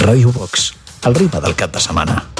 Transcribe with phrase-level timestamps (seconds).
[0.00, 0.72] Radio Box,
[1.04, 2.39] el ritme del cap de setmana.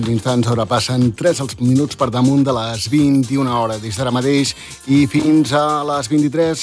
[0.00, 4.54] aquests instants passen 3 els minuts per damunt de les 21 hores des d'ara mateix
[4.88, 6.62] i fins a les 23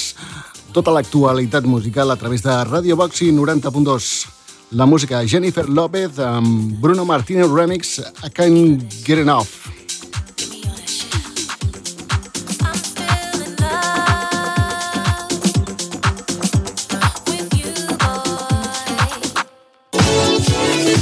[0.74, 4.26] tota l'actualitat musical a través de Radio Boxi 90.2.
[4.72, 9.48] La música Jennifer López amb Bruno Martínez Remix I Can't Get Enough.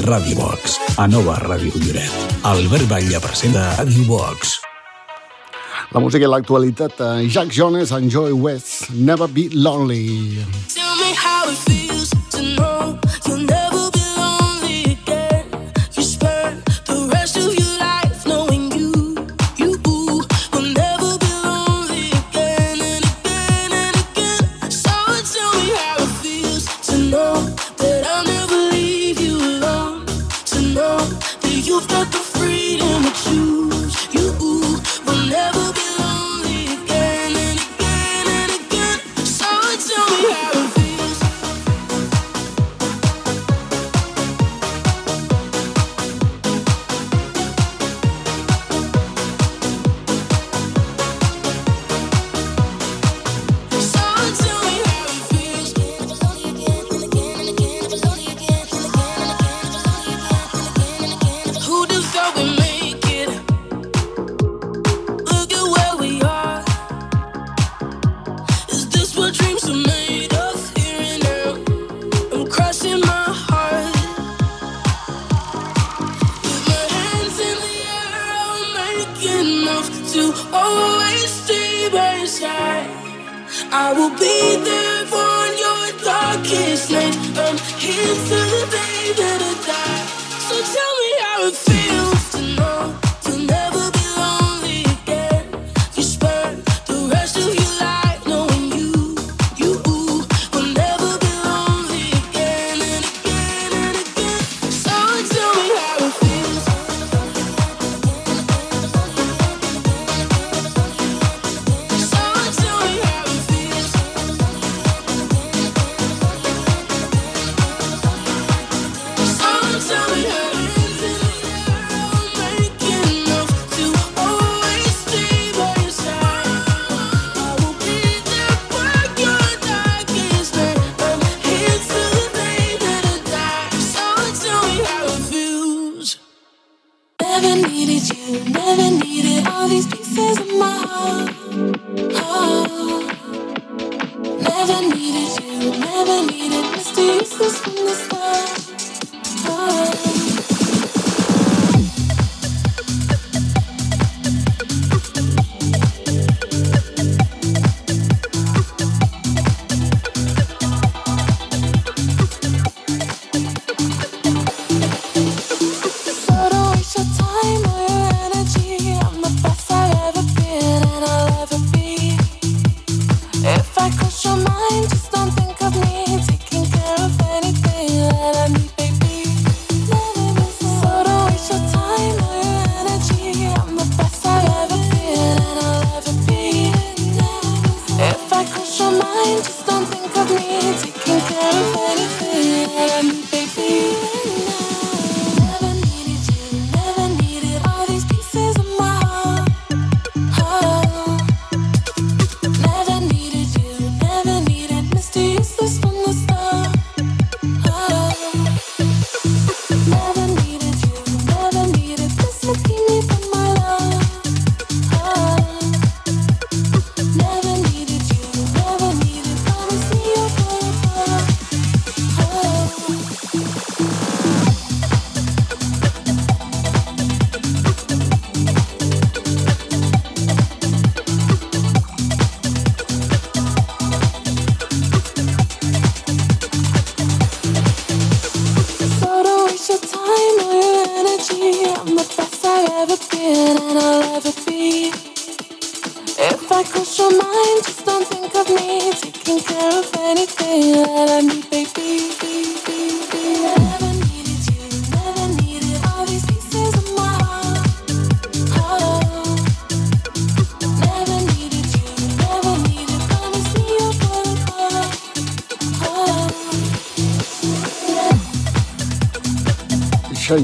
[0.07, 0.66] Radio Box
[0.97, 2.13] a Nova Ràdio Lloret.
[2.49, 4.57] Albert Batlle presenta Ràdio Box.
[5.93, 7.01] La música i l'actualitat.
[7.01, 10.56] Eh, Jack Jones and Joy West, Never Be Lonely.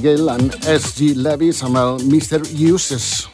[0.03, 1.13] Gale and S.G.
[1.15, 2.41] Levis amb el Mr.
[2.59, 3.29] Uses.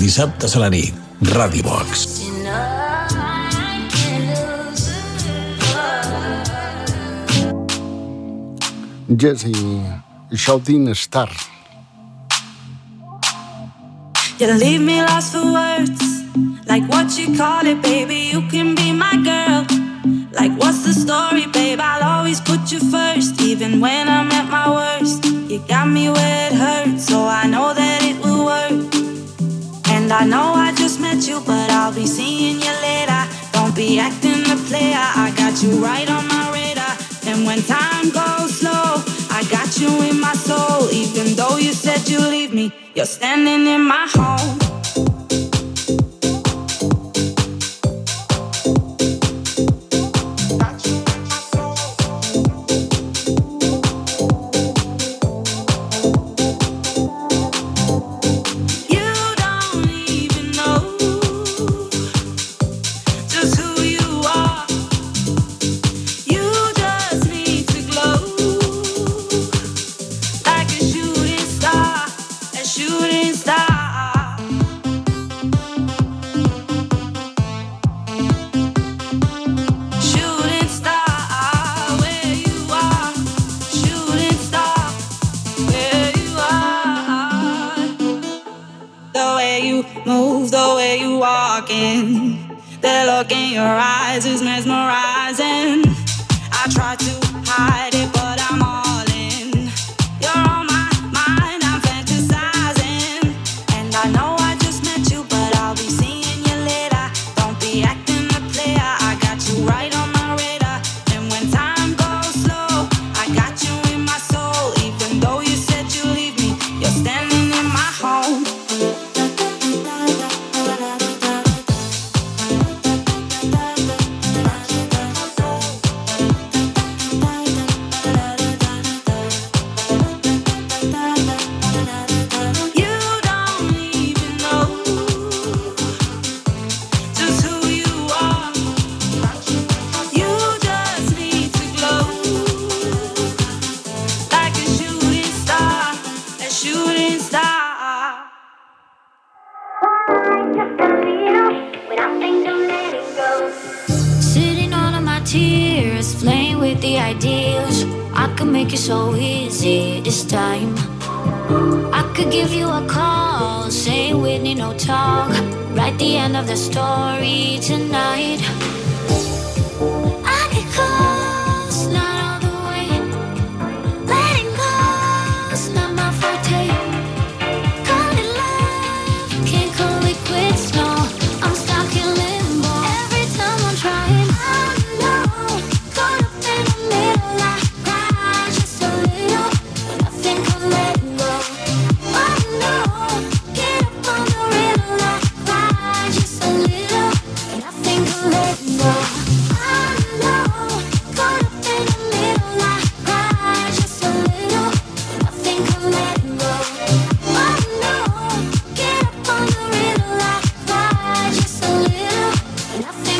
[0.00, 0.96] Dissabtes a la nit,
[1.36, 2.08] Ràdio Box.
[9.12, 9.52] Jesse
[10.32, 11.51] Shouting Star.
[14.42, 16.02] You leave me lost for words.
[16.66, 18.28] Like what you call it, baby.
[18.32, 19.62] You can be my girl.
[20.32, 21.78] Like what's the story, babe?
[21.80, 25.24] I'll always put you first, even when I'm at my worst.
[25.48, 28.92] You got me where it hurts, so I know that it will work.
[29.94, 33.22] And I know I just met you, but I'll be seeing you later.
[33.52, 34.98] Don't be acting the player.
[34.98, 36.96] I got you right on my radar.
[37.28, 39.04] And when time goes slow,
[39.42, 40.88] I got you in my soul.
[40.92, 45.11] Even though you said you leave me, you're standing in my home.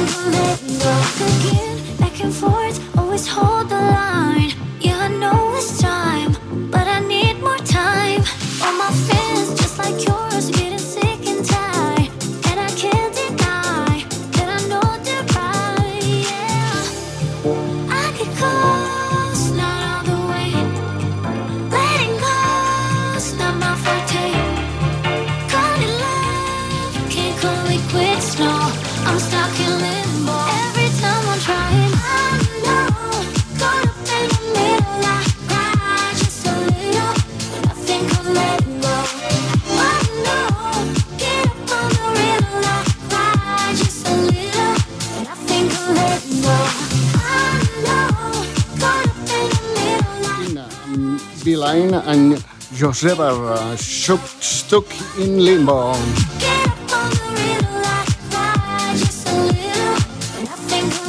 [0.01, 0.95] Letting go.
[1.39, 4.72] Again, back and forth, always hold the line.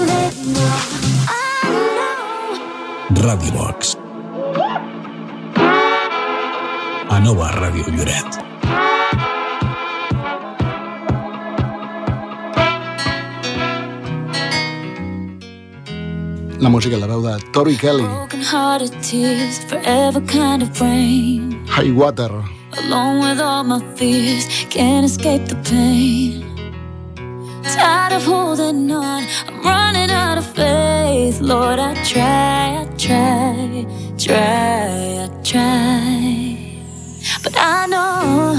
[0.06, 0.70] Letting go.
[1.27, 3.25] I know.
[3.25, 3.98] Ràdio Box.
[7.10, 8.33] A nova Ràdio Lloret.
[16.74, 21.63] Música la veu de Tori Kelly, Broken hearted tears, forever kind of rain.
[21.68, 22.34] High Water.
[22.80, 26.42] Alone with all my fears, can't escape the pain.
[27.75, 31.39] Tired of holding on, I'm running out of faith.
[31.42, 33.86] Lord, I try, I try,
[34.18, 36.58] try, I try.
[37.44, 38.58] But I know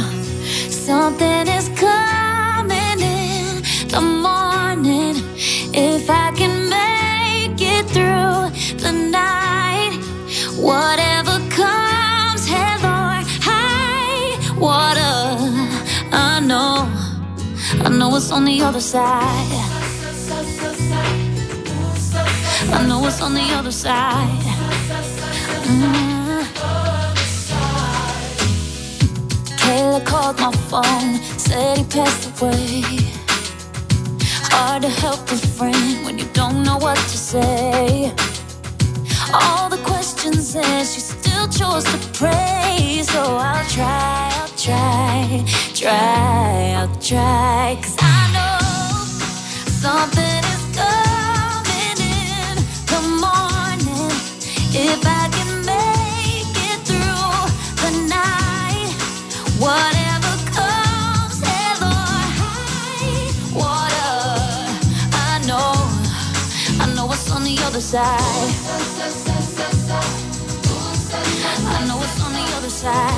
[0.71, 5.17] something is coming in the morning.
[5.77, 6.24] If I
[10.65, 15.15] whatever comes, hey Lord, high water.
[16.11, 16.89] I know,
[17.85, 19.53] I know it's on the other side.
[22.77, 24.45] I know it's on the other side.
[25.69, 26.45] Mm.
[29.61, 32.83] Kayla called my phone, said he passed away.
[34.51, 38.15] Hard to help a friend when you don't know what to say.
[39.43, 43.03] All the questions and she still chose to pray.
[43.05, 47.79] So I'll try, I'll try, try, I'll try.
[47.83, 48.61] Cause I know
[49.69, 52.57] something is coming in
[52.93, 54.13] the morning.
[54.73, 57.37] If I can make it through
[57.83, 58.93] the night,
[59.59, 61.41] whatever comes,
[61.83, 64.17] Lord, high water.
[65.13, 65.75] I know,
[66.83, 68.64] I know what's on the other side.
[72.85, 73.14] Side.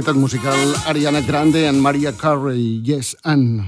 [0.00, 3.62] l'actualitat musical Ariana Grande and Mariah Carey, Yes and...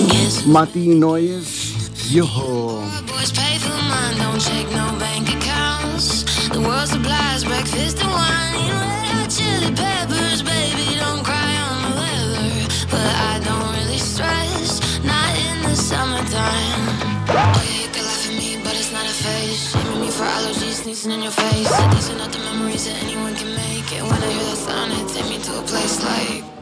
[0.00, 0.46] Yes.
[0.46, 2.80] Mati Noyes, Yoho.
[3.06, 6.24] Boys pay for mine, don't check no bank accounts.
[6.48, 8.54] The world supplies breakfast and wine.
[8.62, 12.68] You know that chili peppers, baby, don't cry on the weather.
[12.88, 16.80] But I don't really stress, not in the summertime.
[17.28, 19.72] Oh, yeah, you can laugh at me, but it's not a face.
[19.72, 20.57] Shaming me for allergies
[20.94, 21.68] sneezing in your face.
[21.92, 23.92] These are not the memories that anyone can make.
[23.92, 26.57] And when I hear that sound, it takes me to a place like.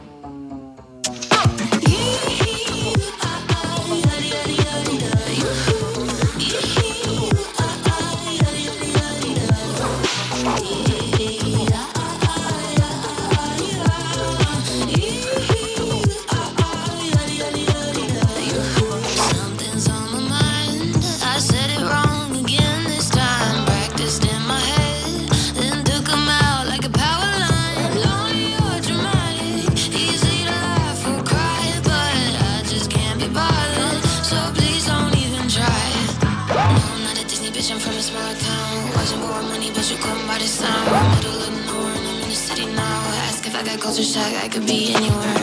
[43.79, 45.36] goes in shock, I could be anywhere.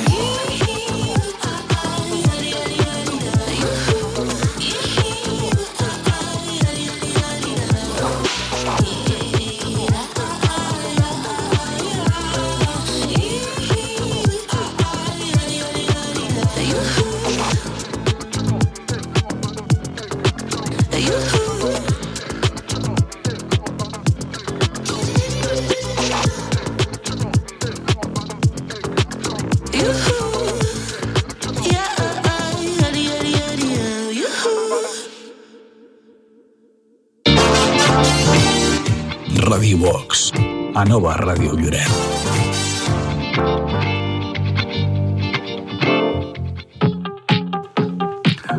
[40.85, 41.89] Nova Ràdio Lloret.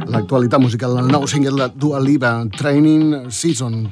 [0.09, 3.83] L'actualitat musical del nou single de Dua Lipa, Training Season,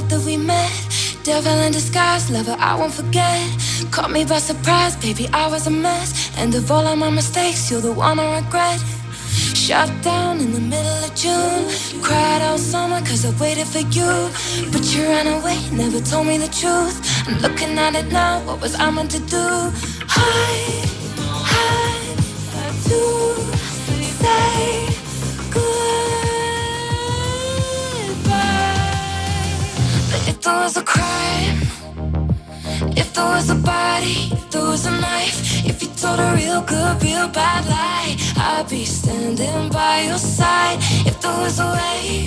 [0.00, 0.70] night that we met.
[1.22, 3.40] Devil in disguise, lover, I won't forget.
[3.90, 6.30] Caught me by surprise, baby, I was a mess.
[6.38, 8.80] And of all of my mistakes, you're the one I regret.
[9.54, 12.02] Shut down in the middle of June.
[12.02, 14.12] Cried all summer cause I waited for you.
[14.72, 16.96] But you ran away, never told me the truth.
[17.28, 19.46] I'm looking at it now, what was I meant to do?
[20.08, 20.79] I
[36.98, 40.78] real real bad lie, I'd be standing by your side.
[41.06, 42.26] If there was a way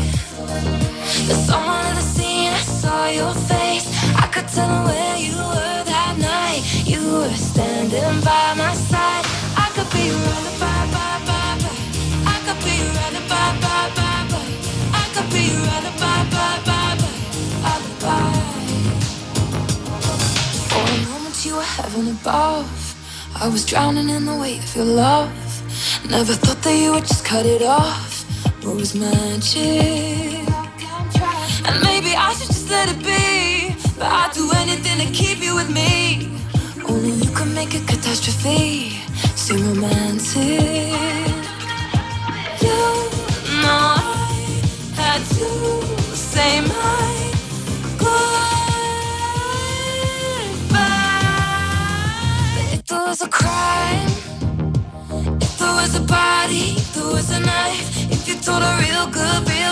[1.28, 5.84] that someone in the scene, I saw your face, I could tell where you were
[5.84, 6.62] that night.
[6.86, 9.26] You were standing by my side.
[9.58, 11.76] I could be right by, by, by, by.
[12.34, 14.45] I could be right by, by, by, by.
[15.02, 17.13] I could be right by, by, by, by.
[17.71, 18.26] Alibi.
[20.69, 22.72] For a moment you were heaven above.
[23.43, 25.29] I was drowning in the weight of your love.
[26.10, 28.23] Never thought that you would just cut it off.
[28.63, 30.47] What was magic.
[31.67, 33.75] And maybe I should just let it be.
[33.99, 36.39] But I'd do anything to keep you with me.
[36.88, 39.01] Only you can make a catastrophe
[39.36, 41.27] seem romantic.
[42.63, 42.79] You
[43.60, 44.56] know I
[44.95, 47.12] had to say my
[55.93, 59.62] was a body, there was a knife, if you told a real good,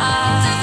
[0.00, 0.59] at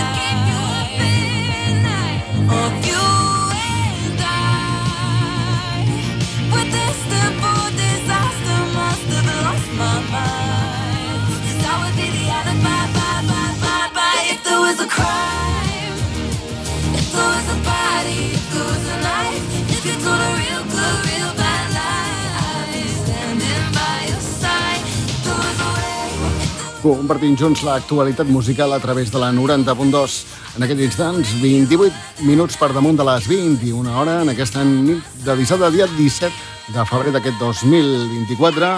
[26.96, 30.18] Compartint junts l'actualitat musical a través de la 90.2.
[30.56, 35.36] En aquests instants, 28 minuts per damunt de les 21 hora, en aquesta nit de
[35.36, 36.32] dissabte, dia 17
[36.76, 38.70] de febrer d'aquest 2024,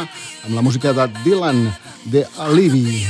[0.47, 1.65] amb la música de Dylan,
[2.05, 3.05] de Alibi.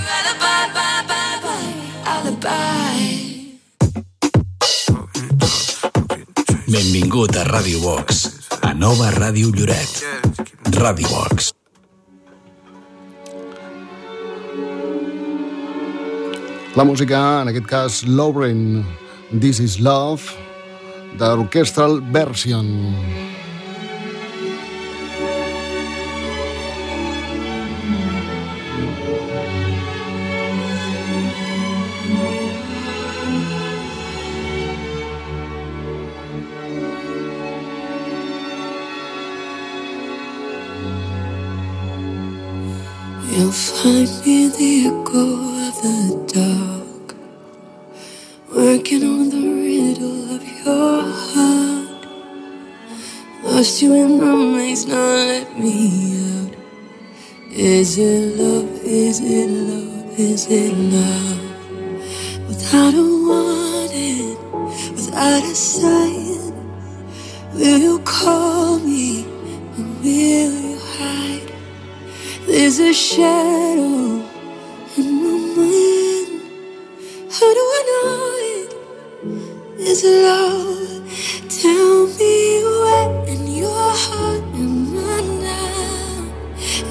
[6.70, 8.28] Benvingut a Ràdio Box,
[8.62, 10.04] a nova Ràdio Lloret.
[10.76, 11.59] Ràdio Box.
[16.76, 18.86] La música, en aquest cas, Lauren,
[19.32, 20.22] This is Love,
[21.18, 22.96] de l'Orchestral Version.
[43.32, 45.24] You'll find me the echo
[45.68, 45.98] of the
[46.34, 46.49] dark,
[48.90, 52.06] working on the riddle of your heart.
[53.44, 56.56] Lost you in the maze, now let me out.
[57.52, 58.70] Is it love?
[58.84, 60.20] Is it love?
[60.20, 61.40] Is it love?
[62.48, 64.38] Without a warning,
[64.98, 66.54] is out of sight.
[67.54, 69.24] Will you call me
[69.78, 71.54] or will you hide?
[72.48, 74.26] There's a shadow
[74.98, 76.42] in my mind.
[77.32, 78.59] How do I know it
[79.24, 81.02] is love?
[81.50, 86.32] Tell me where in your heart am I now?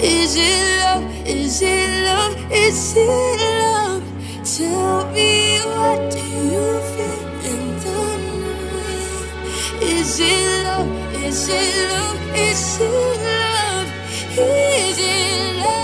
[0.03, 1.05] Is it love?
[1.27, 2.37] Is it love?
[2.53, 4.03] Is it love?
[4.45, 8.01] Tell me what do you feel in the
[8.45, 9.83] night?
[9.83, 10.89] Is it love?
[11.25, 12.21] Is it love?
[12.37, 12.87] Is it
[13.25, 13.91] love?
[14.39, 15.79] Is it love?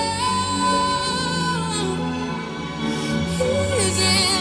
[3.40, 4.33] Is it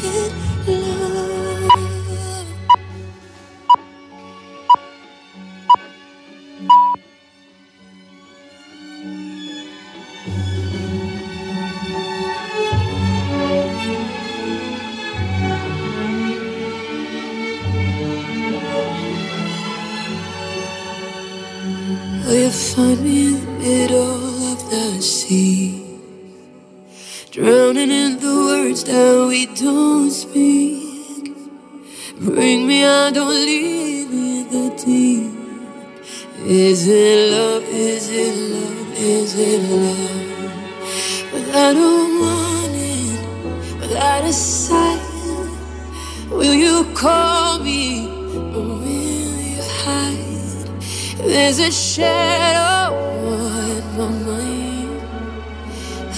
[0.00, 0.06] Will
[22.34, 25.87] you find me in the middle of the sea?
[27.38, 31.36] Drowning in the words that we don't speak.
[32.18, 35.30] Bring me out, don't leave in the deep.
[36.44, 37.62] Is it love?
[37.62, 38.92] Is it love?
[38.98, 41.30] Is it love?
[41.30, 44.98] But I don't want it without a sign.
[46.30, 48.08] Will you call me
[48.52, 51.18] or will you hide?
[51.18, 52.98] There's a shadow
[53.76, 55.00] in my mind.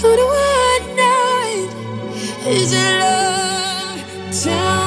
[0.01, 0.40] How do I?
[2.73, 4.80] It love?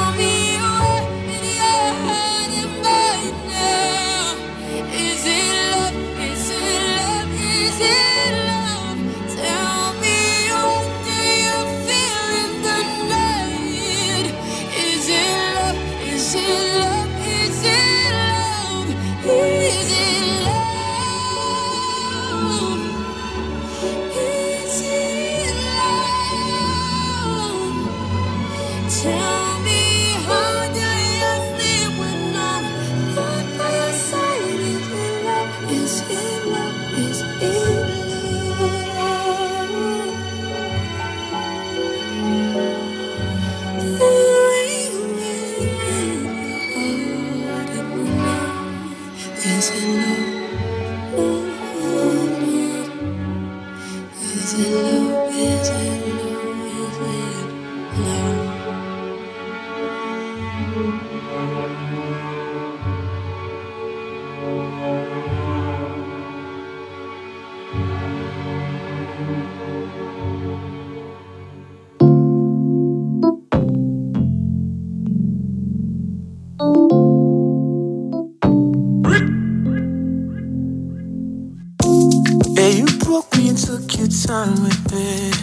[84.35, 85.37] Time with it.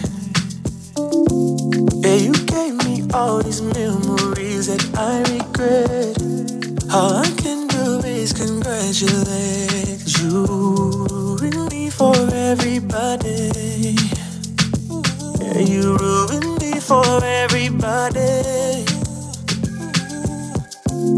[2.04, 6.16] Yeah, you gave me all these memories that I regret.
[6.92, 10.32] All I can do is congratulate you
[11.08, 12.16] ruined me for
[12.50, 13.96] everybody.
[15.40, 18.34] Yeah, you ruined me for everybody.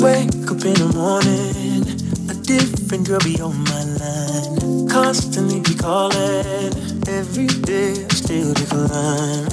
[0.05, 1.83] Wake up in the morning,
[2.31, 4.89] a different girl be on my line.
[4.89, 9.51] Constantly be calling, every day I still decline.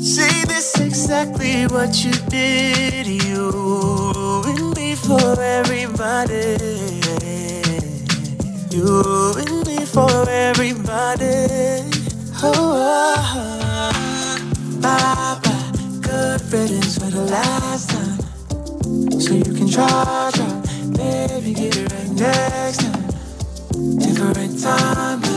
[0.00, 3.06] See, this exactly what you did.
[3.06, 6.56] You ruined me for everybody.
[8.74, 11.36] You ruined me for everybody.
[12.42, 14.38] Oh, ah,
[14.80, 15.72] bye bye.
[16.00, 18.18] Good riddance for the last time.
[19.20, 20.52] So you can try, try.
[20.96, 23.04] Baby, get it right next time.
[23.98, 25.27] Different time,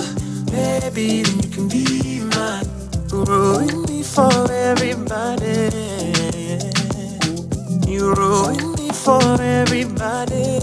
[0.93, 2.65] baby, then you can be mine.
[3.11, 5.69] Ruin me for everybody.
[7.87, 10.59] You ruin me for everybody.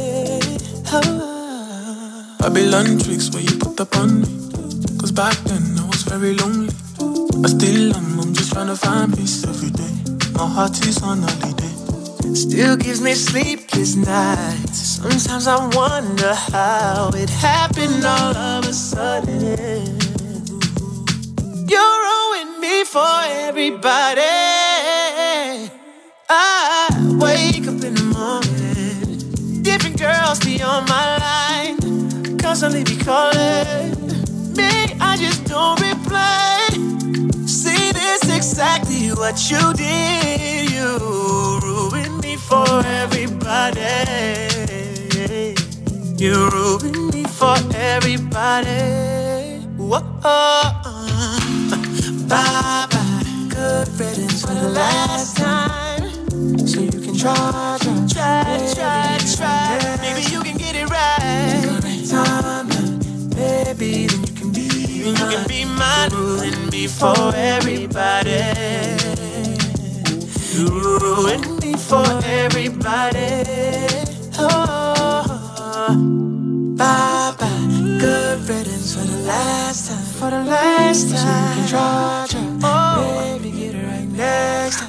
[0.92, 2.36] Ah.
[2.40, 4.28] Babylon tricks where you put up on me.
[4.98, 6.74] Cause back then I was very lonely.
[7.44, 9.94] I still, I'm, I'm just trying to find peace every day.
[10.34, 12.34] My heart is on holiday.
[12.34, 14.78] Still gives me sleepless nights.
[15.02, 19.77] Sometimes I wonder how it happened all of a sudden.
[22.88, 24.22] For everybody.
[26.31, 26.88] I
[27.20, 32.38] wake up in the morning, different girls be on my line.
[32.38, 33.92] constantly be calling
[34.57, 34.96] me.
[35.01, 36.68] I just don't reply.
[37.46, 40.70] See, this exactly what you did.
[40.70, 40.96] You
[41.62, 43.85] ruined me for everybody.
[46.16, 49.66] You ruined me for everybody.
[49.77, 50.77] Whoa.
[52.28, 53.24] Bye bye.
[53.48, 56.02] Good riddance for the last time.
[56.66, 59.98] So you can try, try, try, try, try.
[60.02, 61.64] Maybe you can get it right.
[62.08, 62.68] Time,
[63.30, 66.10] baby, then you can be, then you can be mine.
[66.10, 68.44] Ruin me for everybody.
[70.54, 73.44] You ruin me for everybody.
[74.38, 75.24] Oh,
[76.76, 77.98] bye bye.
[78.00, 80.05] Good riddance for the last time.
[80.18, 81.18] For the last time.
[81.18, 82.07] So you can try,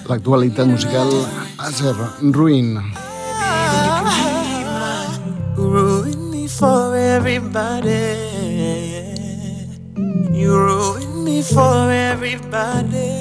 [0.10, 1.14] L'actualitat musical
[1.58, 1.96] a ser
[2.34, 2.78] ruïn.
[5.56, 8.16] ruin me for everybody.
[10.32, 13.18] You ruin me for everybody.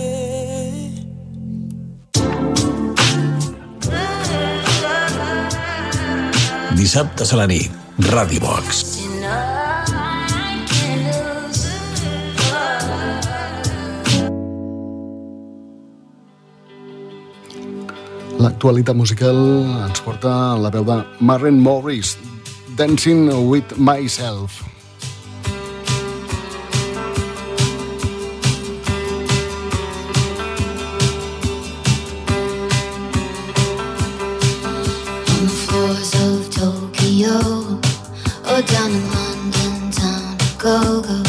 [6.79, 8.88] Dissabtes a la nit, Ràdio Box.
[18.39, 19.37] L'actualitat musical
[19.83, 20.31] ens porta
[20.63, 22.17] la veu de Maren Morris,
[22.77, 24.63] Dancing with Myself.
[35.35, 37.39] On the floors of Tokyo,
[38.47, 41.23] or down in London town to go go.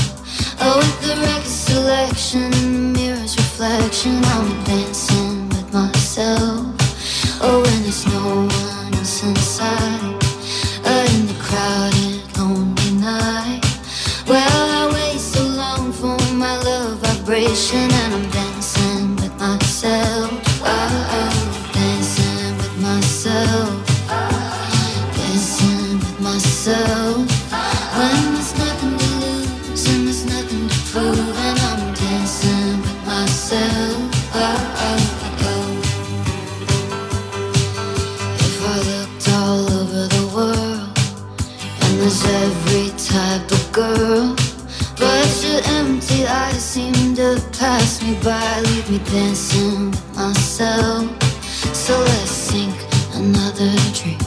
[0.62, 6.79] Oh, with the record selection, mirror's reflection, I'm dancing with myself.
[7.42, 10.20] Oh, when there's no one else inside,
[10.84, 13.62] uh, in the crowded, lonely night.
[14.28, 20.49] Well, I wait so long for my love vibration, and I'm dancing with myself.
[47.60, 51.04] Pass me by, leave me dancing with myself.
[51.76, 52.74] So let's sink
[53.16, 54.24] another drink.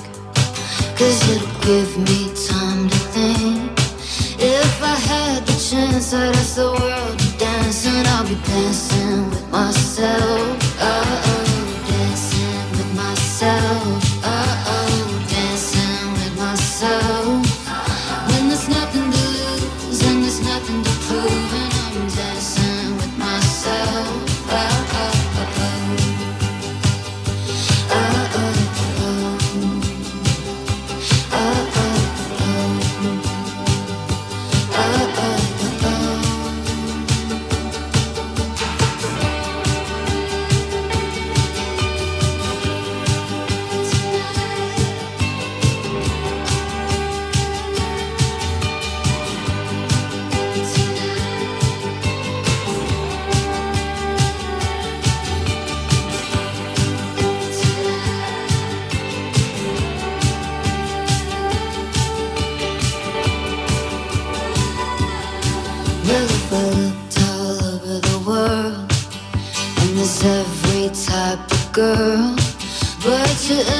[0.98, 3.72] Cause it'll give me time to think.
[4.38, 9.30] If I had the chance, I'd ask the world to dance, and I'll be dancing
[9.30, 10.58] with myself.
[10.80, 11.11] Oh,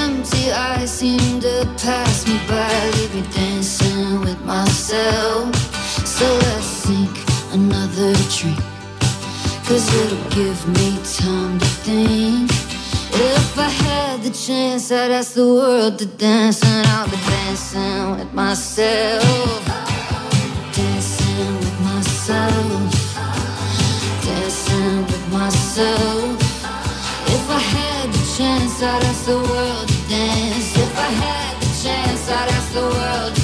[0.03, 5.55] empty eyes seem to pass me by, leave me dancing with myself.
[6.07, 7.14] So let's sink
[7.53, 8.61] another drink,
[9.66, 12.51] cause it'll give me time to think.
[13.14, 18.16] If I had the chance, I'd ask the world to dance, and I'll be dancing
[18.18, 19.82] with myself
[20.72, 22.93] dancing with myself,
[24.24, 26.32] dancing with myself.
[28.85, 30.76] I'd ask the world to dance.
[30.76, 33.41] If I had the chance, I'd ask the world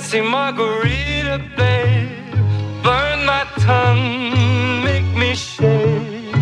[0.00, 2.08] spicy margarita, babe.
[2.82, 6.34] Burn my tongue, make me shake.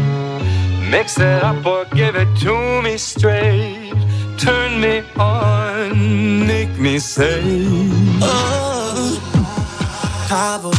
[0.90, 3.92] Mix it up or give it to me straight.
[4.38, 7.42] Turn me on, make me say.
[8.22, 9.18] Oh,
[10.28, 10.70] Cabo,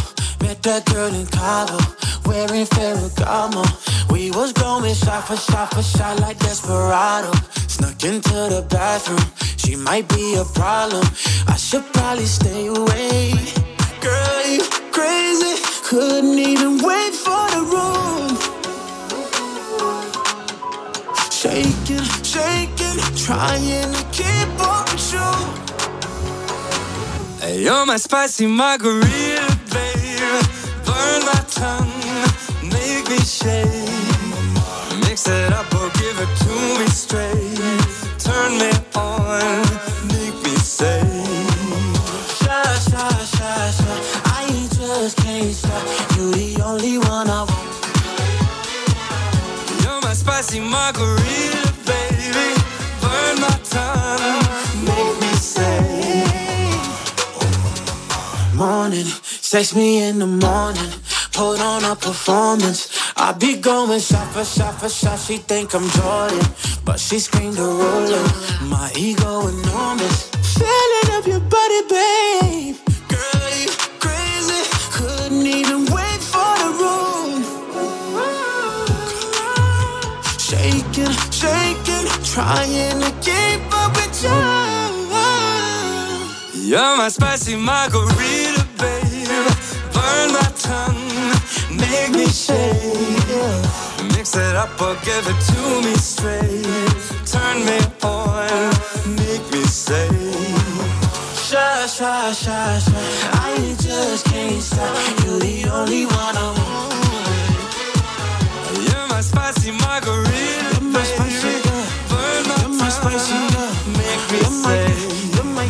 [0.42, 1.78] met that girl in Cabo,
[2.26, 3.64] wearing Ferragamo.
[4.10, 7.32] We was going shot for shot for shot like Desperado.
[7.80, 9.24] Snuck into the bathroom,
[9.56, 11.02] she might be a problem.
[11.48, 13.32] I should probably stay away.
[14.02, 14.60] Girl, you
[14.92, 18.36] crazy, couldn't even wait for the room.
[21.30, 25.32] Shaking, shaking, trying to keep with you.
[27.40, 30.44] Hey, You're my spicy margarita, babe.
[30.84, 31.92] Burn my tongue,
[32.62, 34.19] make me shake.
[35.26, 37.58] It up or give it to me straight.
[38.18, 39.62] Turn me on,
[40.08, 41.02] make me say.
[42.40, 43.96] Shy, shy, shy, shy.
[44.24, 46.16] I just can't stop.
[46.16, 47.68] You the only one I want.
[49.82, 52.54] You're my spicy margarita, baby.
[53.02, 54.40] Burn my tongue,
[54.88, 56.64] make me say.
[58.54, 60.90] Morning, sex me in the morning.
[61.40, 62.90] Put on a performance.
[63.16, 65.18] I be going shot for shot for shot.
[65.18, 66.46] She think I'm Jordan,
[66.84, 68.22] but she screamed a ruler.
[68.68, 70.28] My ego enormous.
[70.58, 72.76] Filling up your body, babe.
[73.08, 73.70] Girl, you
[74.04, 74.62] crazy.
[74.92, 77.42] Couldn't even wait for the room.
[80.36, 84.40] Shaking, shaking, trying to keep up with you.
[86.68, 89.00] You're my spicy margarita, babe.
[89.94, 91.09] Burn my tongue,
[91.70, 92.82] make me shake.
[94.16, 96.66] Mix it up or give it to me straight.
[97.26, 98.70] Turn me on,
[99.16, 100.08] make me say.
[101.48, 103.30] Shy, shy, shy, shy.
[103.32, 104.96] I just can't stop.
[105.24, 106.94] You're the only one I want.
[108.86, 111.84] You're my spicy margarita, You're my spicy girl.
[112.10, 113.72] Burn my You're my spicy tongue, girl.
[113.98, 114.86] make me You're my, say.
[115.34, 115.64] you're my,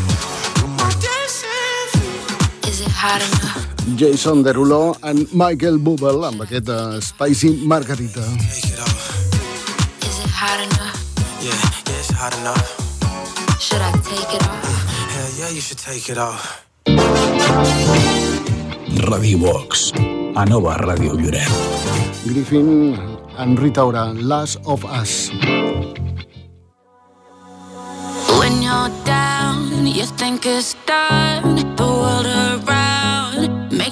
[0.59, 2.69] you're my dancing.
[2.69, 3.70] Is it hot enough?
[3.97, 8.21] Jason Derulo and Michael Bublé amb aquest uh, Spicy Margarita.
[8.21, 9.09] Take it off.
[10.05, 10.97] Is it hot enough?
[11.41, 11.53] Yeah,
[11.89, 12.69] yeah, it's hot enough.
[13.61, 14.65] Should I take it off?
[15.15, 16.67] Hell yeah, you should take it off.
[19.11, 19.93] Radio Box.
[20.37, 21.49] A nova Ràdio Lloret.
[22.25, 22.99] Gryffin
[23.39, 25.31] and Rita Ora, Last of Us.
[28.39, 31.70] When you're down, you think it's done.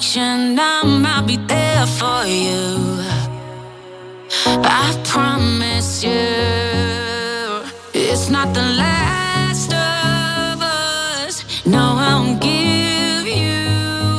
[0.01, 1.05] You numb.
[1.05, 3.03] I'll be there for you.
[4.63, 6.11] I promise you,
[7.93, 11.65] it's not the last of us.
[11.65, 13.67] No, I won't give you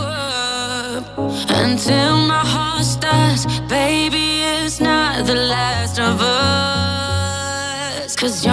[0.05, 1.19] up
[1.49, 3.47] until my heart stops.
[3.63, 8.15] Baby, it's not the last of us.
[8.17, 8.53] Cause you're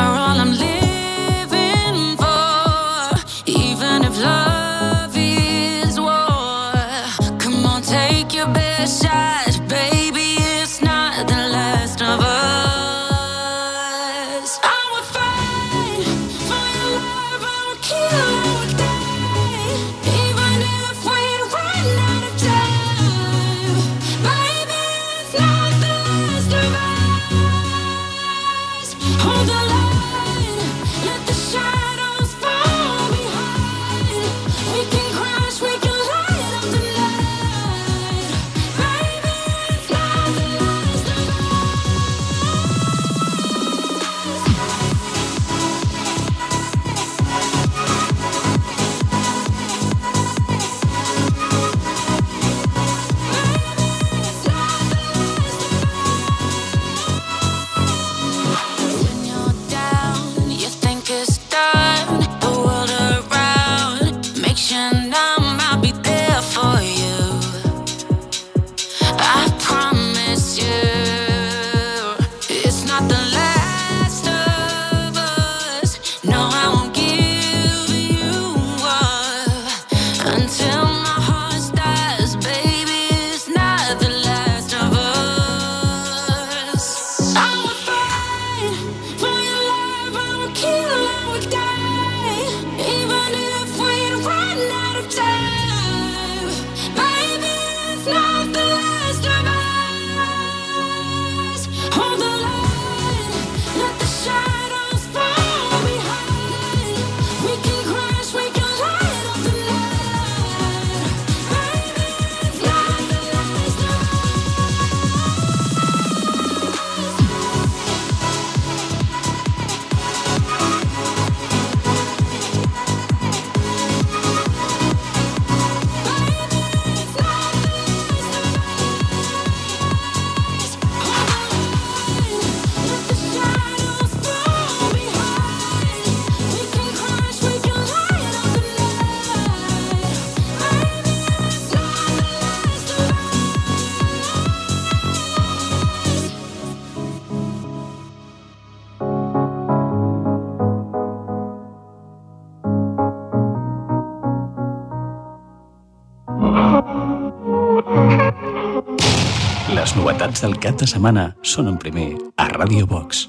[160.37, 163.27] destacats del cap de setmana són en primer a Radio Box.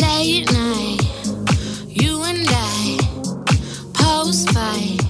[0.00, 1.02] Late night,
[1.88, 2.98] you and I,
[3.94, 5.00] post-fight,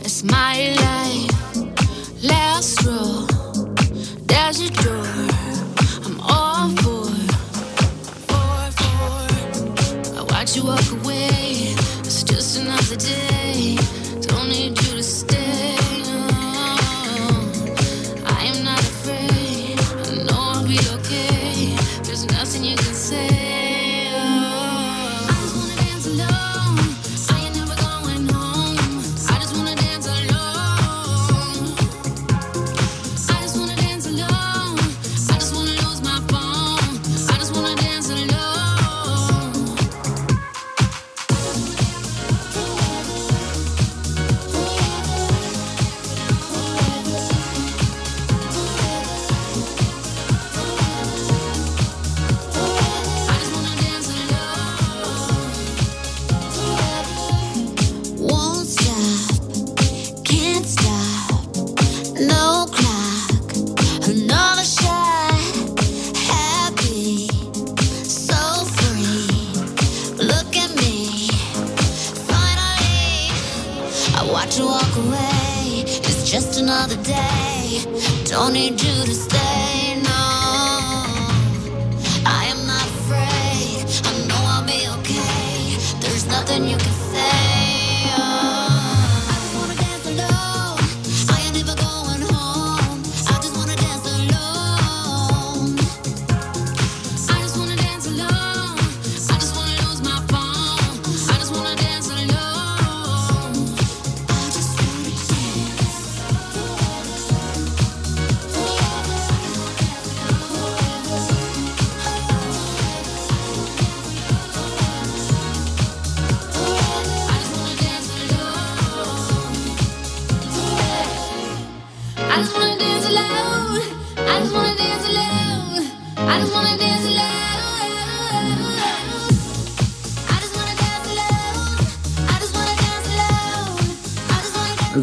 [0.00, 3.26] it's my life, last row,
[4.26, 5.26] there's a door.
[10.54, 11.74] you walk away.
[12.06, 13.35] It's just another day.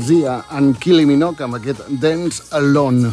[0.04, 3.12] Zia en Kili Minoc amb aquest Dance Alone.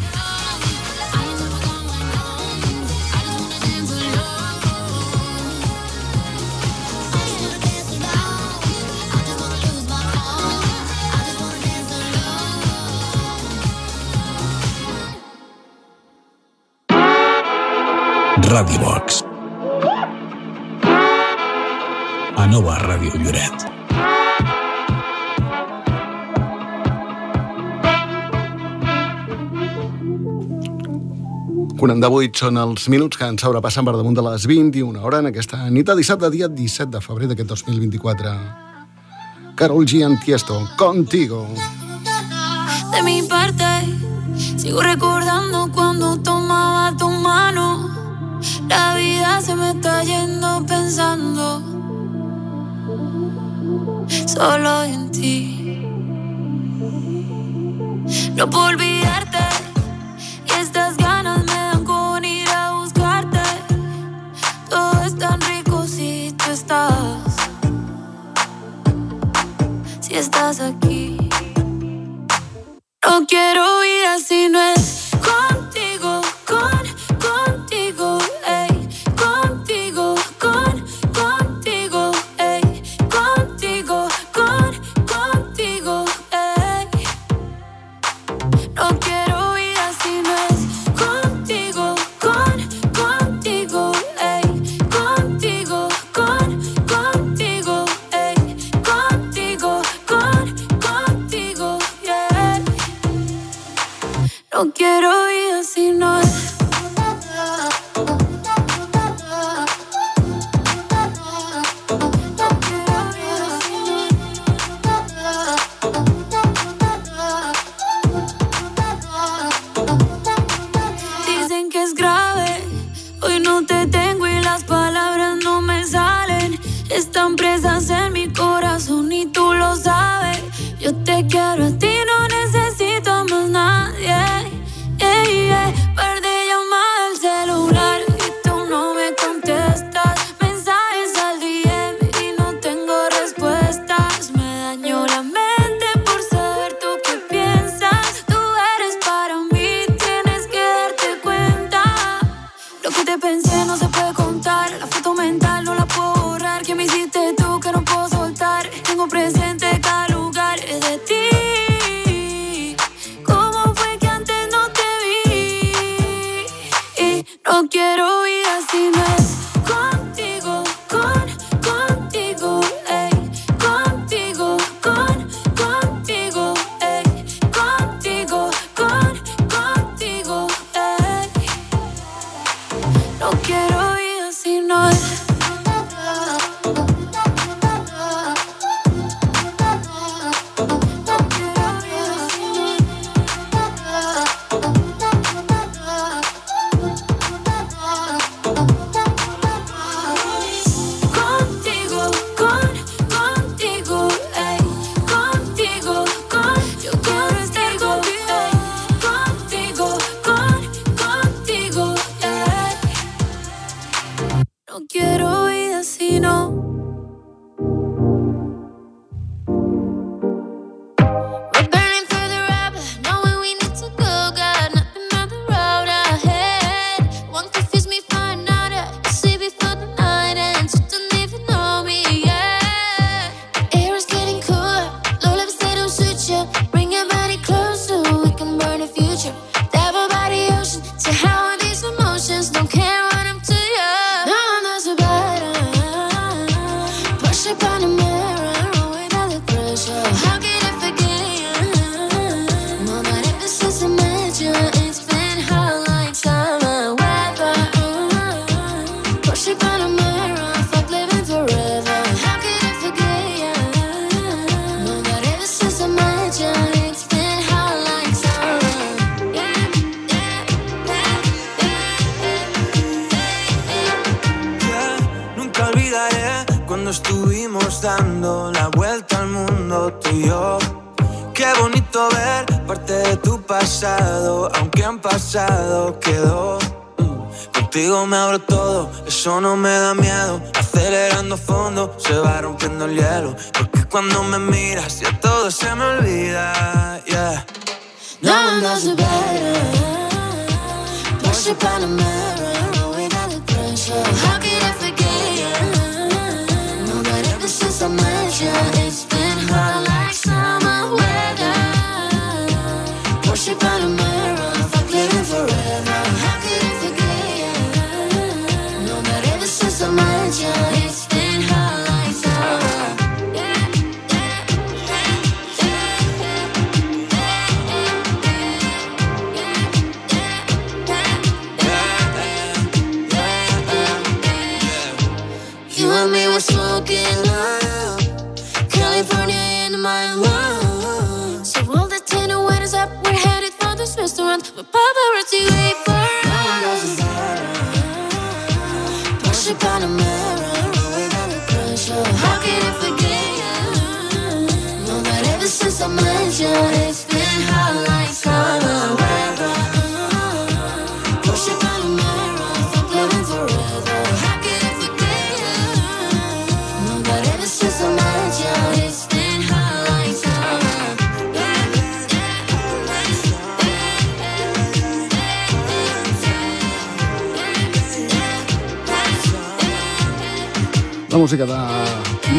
[18.50, 18.89] Radio
[32.10, 35.60] d'avui són els minuts que ens sobrepassen per damunt de les 21 hora en aquesta
[35.70, 38.32] nit de dissabte, dia 17 de febrer d'aquest 2024.
[39.54, 40.02] Carol G.
[40.02, 41.46] Antiesto, contigo.
[42.90, 43.68] De mi parte,
[44.58, 47.88] sigo recordando cuando tomaba tu mano.
[48.68, 51.62] La vida se me está yendo pensando
[54.26, 55.86] solo en ti.
[58.34, 59.59] No puedo olvidarte.
[70.10, 71.16] si estás aquí.
[73.06, 75.09] No quiero ir así, no es.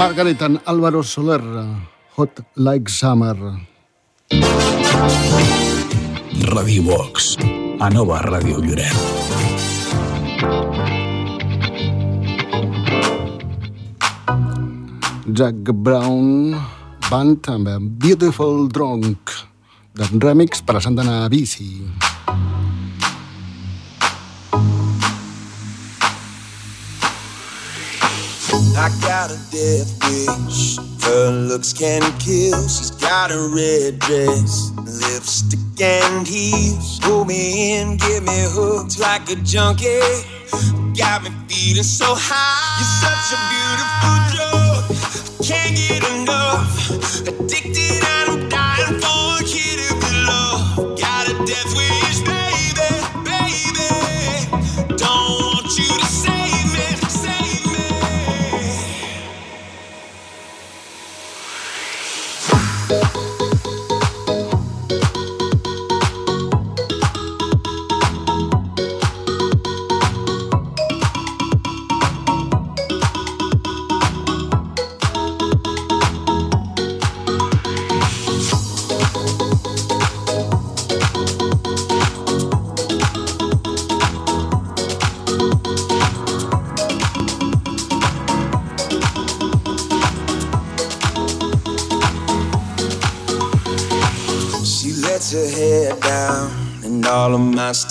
[0.02, 1.44] Margaret and Álvaro Soler,
[2.18, 3.38] Hot Like Summer.
[6.50, 7.38] Radio Box,
[7.78, 8.98] a nova Ràdio Lloret.
[15.38, 16.58] Jack Brown
[17.06, 17.70] Band amb
[18.02, 19.30] Beautiful Drunk
[19.94, 21.78] de remix per a Santana Bici.
[28.82, 30.78] I got a death wish.
[31.04, 32.60] Her looks can kill.
[32.68, 37.00] She's got a red dress, lipstick and heels.
[37.02, 40.00] Pull me in, get me hooked like a junkie.
[40.98, 42.80] Got me feeling so high.
[42.80, 45.48] You're such a beautiful drug.
[45.48, 46.41] Can't get enough.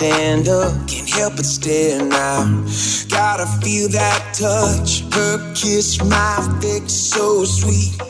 [0.00, 0.72] Stand up.
[0.88, 2.64] Can't help but stare now.
[3.10, 5.04] Gotta feel that touch.
[5.14, 8.00] Her kiss, my fix so sweet.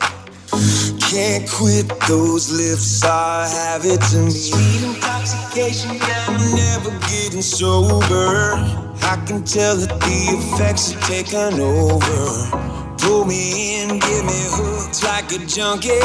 [1.11, 4.31] Can't quit those lips are habit to me.
[4.31, 8.55] Sweet intoxication, I'm never getting sober.
[9.03, 12.95] I can tell that the effects are taking over.
[12.99, 15.99] Pull me in, get me hooked like a junkie.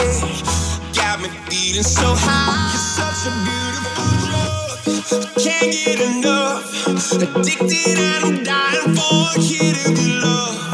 [0.98, 2.74] Got me feeling so high.
[2.74, 3.65] You're such a drug.
[5.46, 6.88] Can't get enough.
[7.14, 10.65] Addicted and I'm dying for a kid of your love.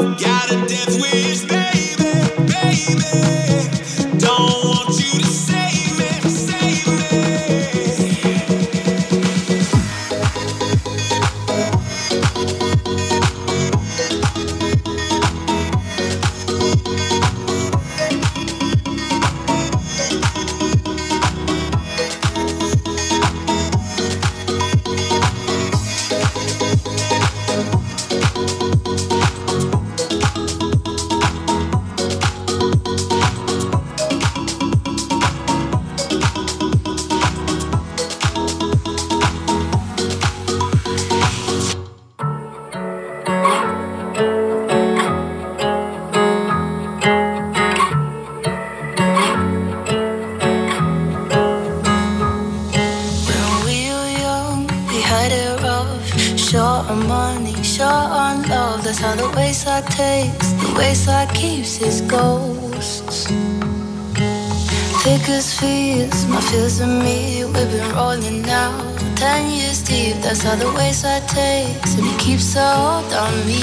[70.32, 73.60] All the ways I takes and it keeps a hold on me.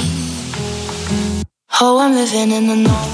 [1.80, 3.09] Oh, I'm living in the north.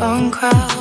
[0.00, 0.77] own crowd.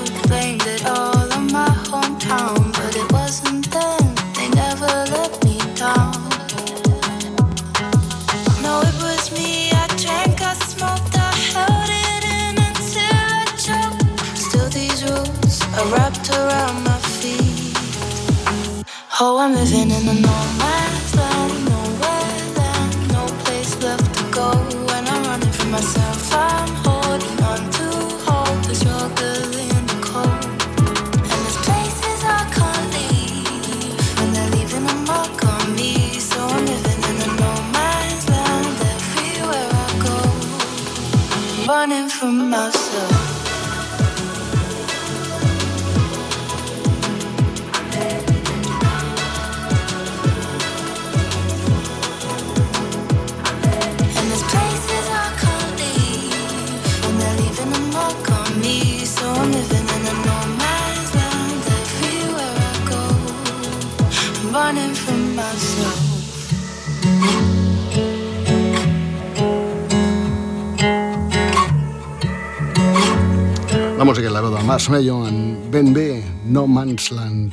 [74.87, 77.51] Boss en ben bé, No Man's Land.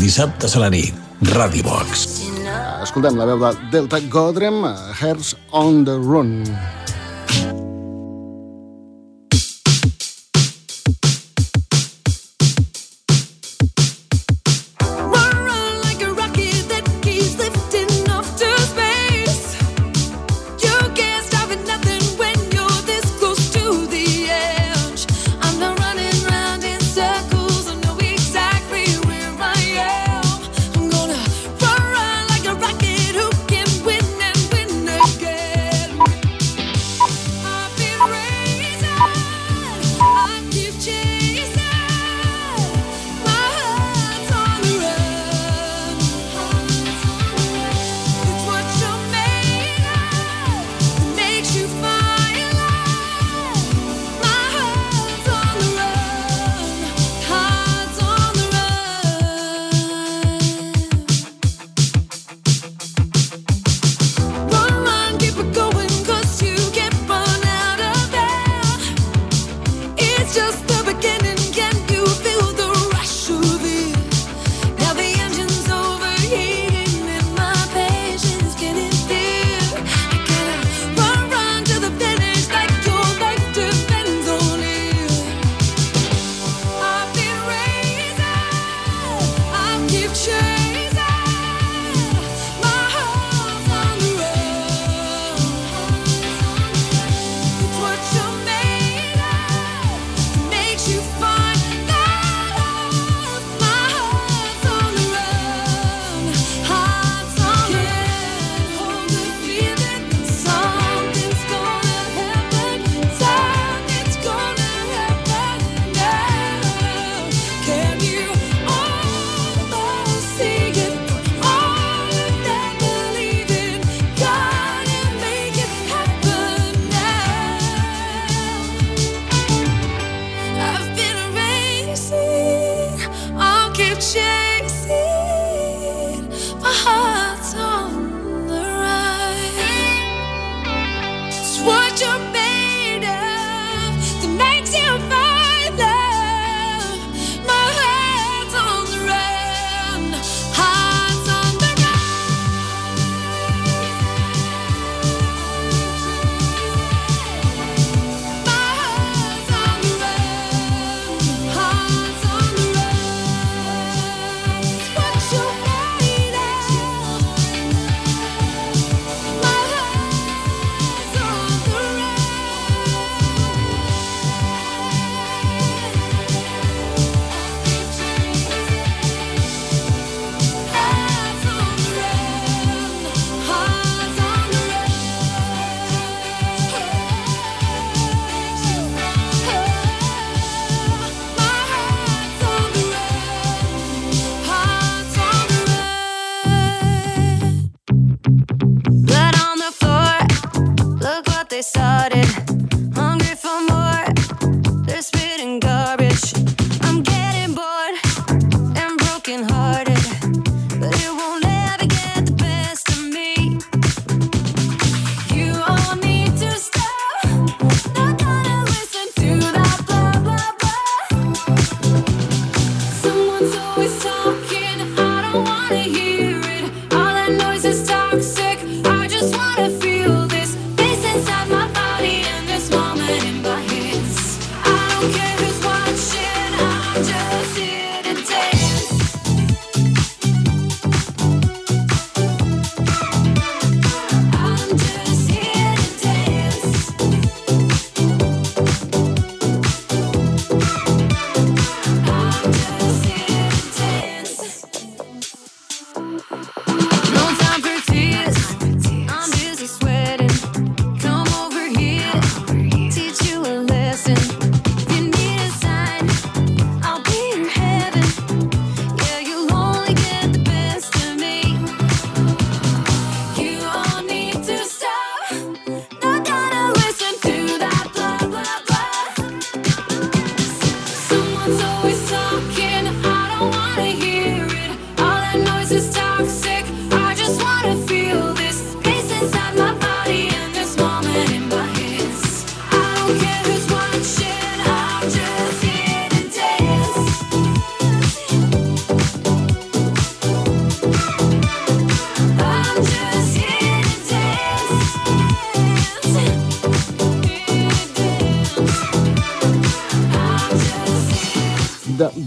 [0.00, 0.94] Dissabte a la nit,
[1.34, 2.06] Radibox.
[2.80, 4.64] Escoltem la veu de Delta Godrem,
[5.02, 6.40] Hearts on the Run.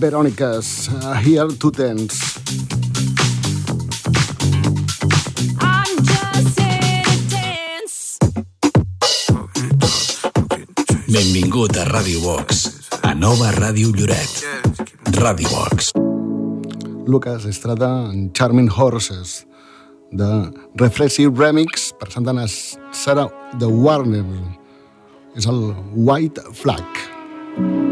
[0.08, 2.40] Veronica's uh, Here to Dance.
[11.12, 14.32] Benvingut a Ràdio Vox, a Nova Ràdio Lloret.
[15.20, 15.92] Ràdio Vox.
[17.06, 19.44] Lucas Estrada en Charming Horses,
[20.12, 20.30] de
[20.80, 23.28] Reflexive Remix, per Sant Anna Sara
[23.60, 24.24] de Warner.
[25.36, 26.88] És el White Flag.
[26.88, 27.87] White Flag.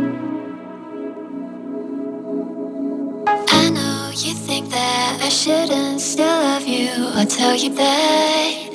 [5.46, 8.66] shouldn't still love you I'll tell you that.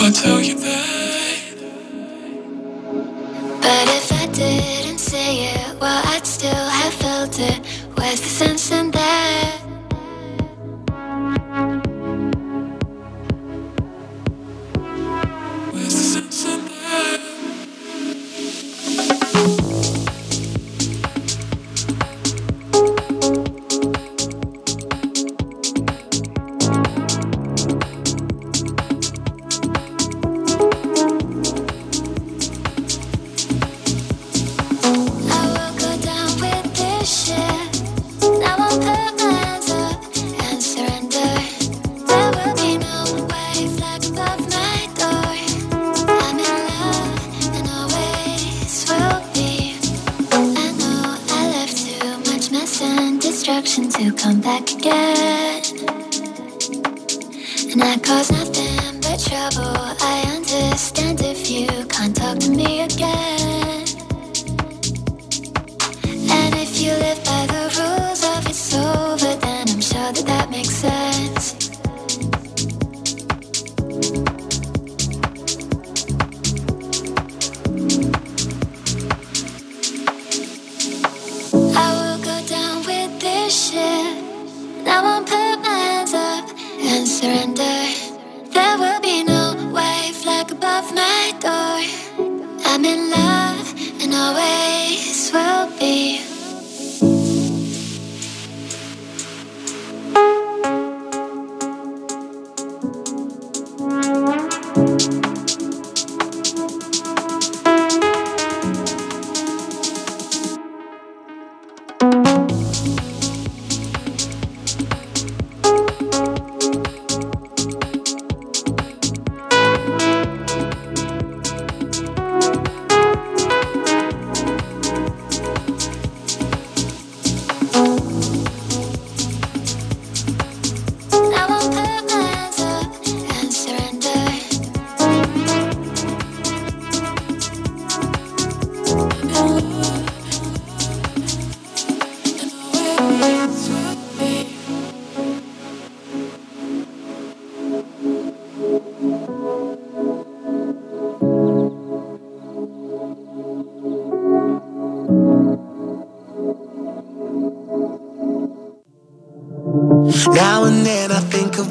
[0.00, 1.40] I'll tell you that.
[3.60, 7.58] But if I didn't say it, well, I'd still have felt it.
[7.94, 8.55] Where's the sense?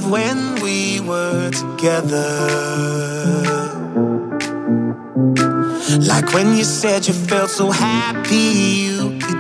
[0.05, 2.25] when we were together.
[5.99, 9.34] Like when you said you felt so happy you could.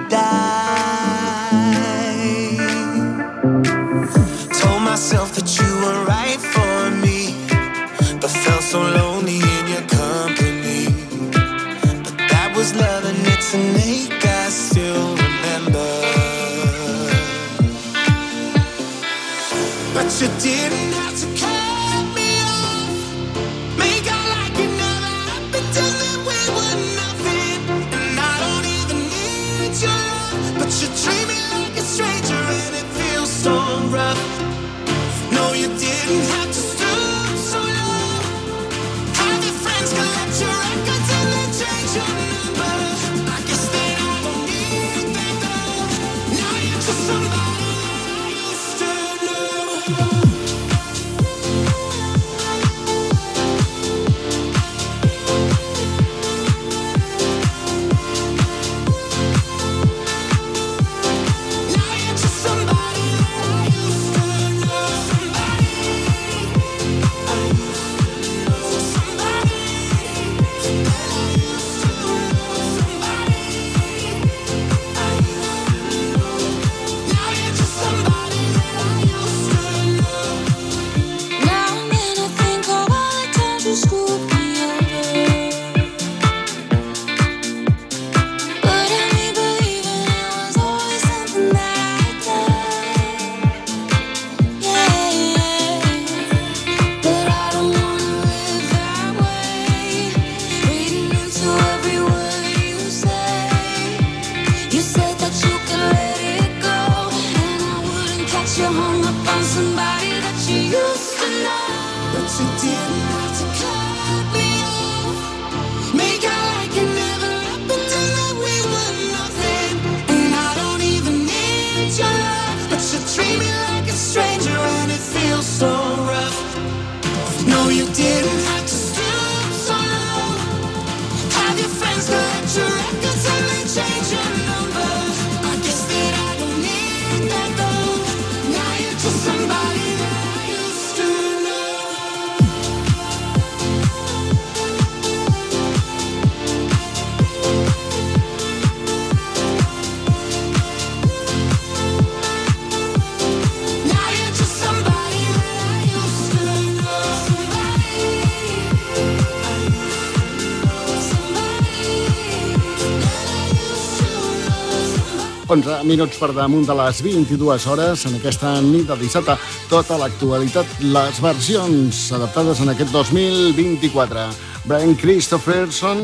[165.55, 168.03] 11 minuts per damunt de les 22 hores.
[168.09, 169.37] En aquesta nit de dissabte,
[169.71, 174.27] tota l'actualitat, les versions adaptades en aquest 2024.
[174.65, 176.01] Brian Christopherson,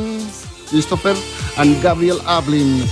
[0.69, 1.17] Christopher
[1.57, 2.85] and Gabriel Ablin.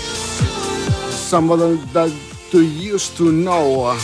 [1.29, 2.11] Somebody that
[2.51, 3.95] you used to know.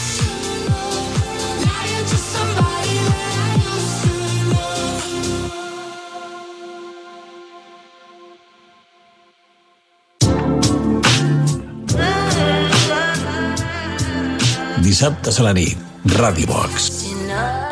[15.06, 15.78] dissabtes a la nit.
[16.18, 17.06] Radio Box.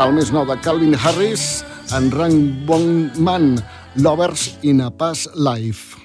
[0.01, 1.63] El més nou de Calvin Harris,
[1.97, 2.35] en Rang
[2.67, 3.55] Bon Man,
[3.95, 5.97] Lovers in a Past Life.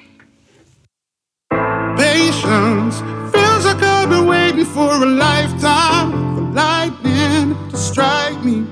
[1.99, 3.03] Patience
[3.33, 8.65] feels like I've been waiting for a lifetime for lightning to strike me.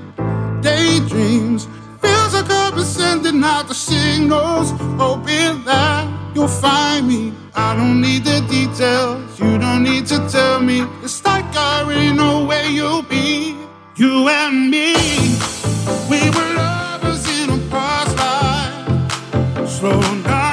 [0.61, 1.67] Daydreams
[2.01, 7.33] feels like I've been sending out the signals, hoping that you'll find me.
[7.59, 10.85] I don't need the details, you don't need to tell me.
[11.01, 13.55] It's like I already know where you'll be.
[13.95, 14.93] You and me,
[16.07, 19.67] we were lovers in a past life.
[19.67, 20.46] Slow down.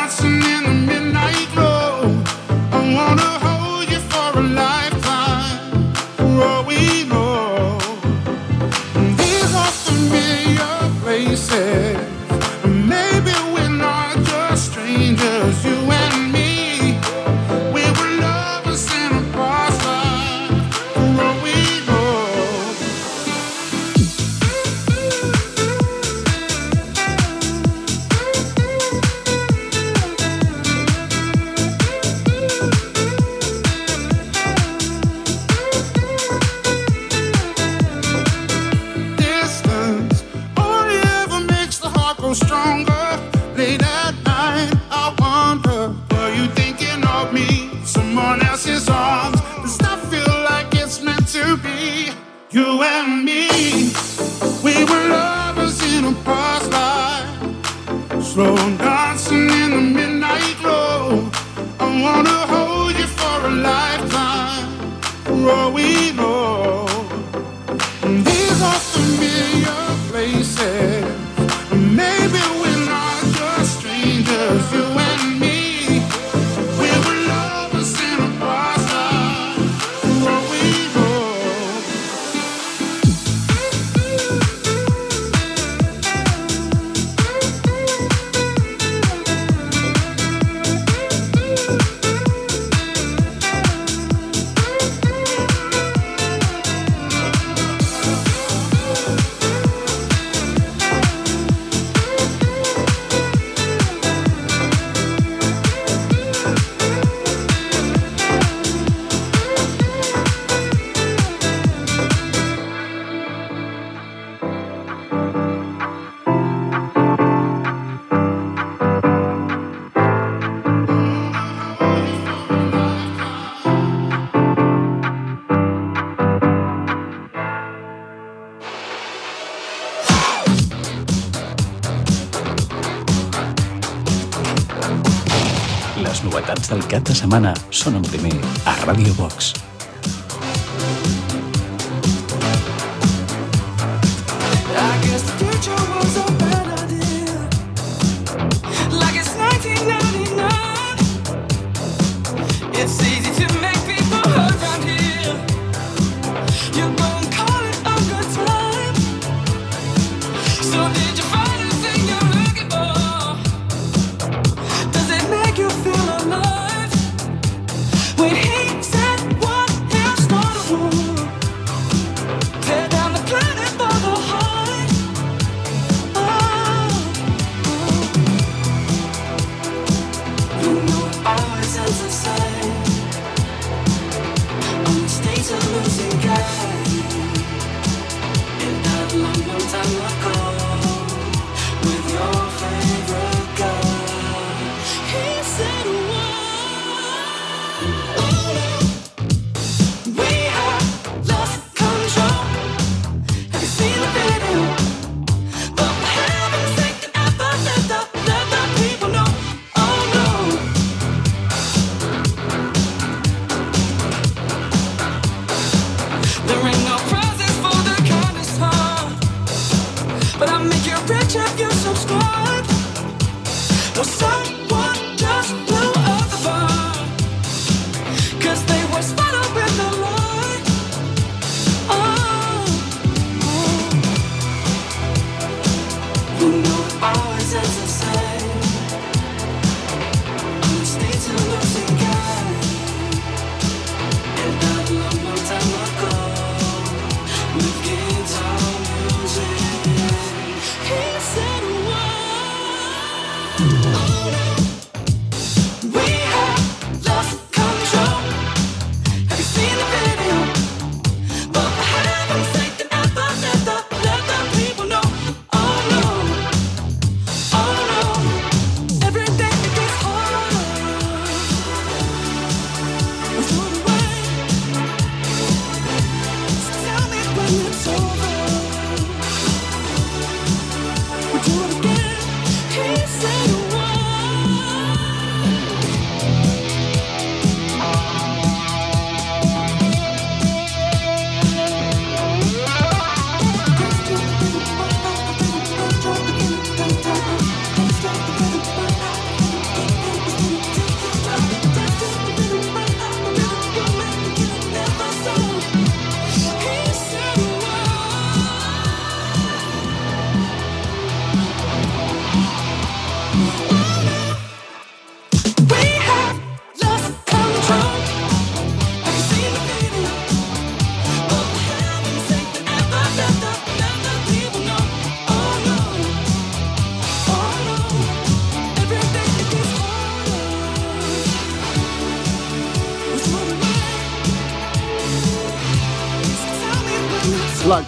[137.14, 139.63] semana son en primer a Radio Box.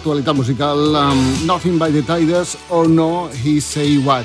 [0.07, 4.23] l'actualitat musical amb Nothing by the Tides o oh No He Say What.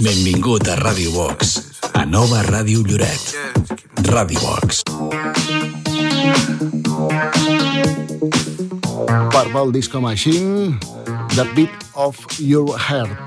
[0.00, 1.60] Benvingut a Ràdio Box,
[1.92, 3.36] a Nova Ràdio Lloret.
[4.08, 4.93] Ràdio Box.
[9.54, 10.80] about disco machine,
[11.38, 13.23] that beat of your heart.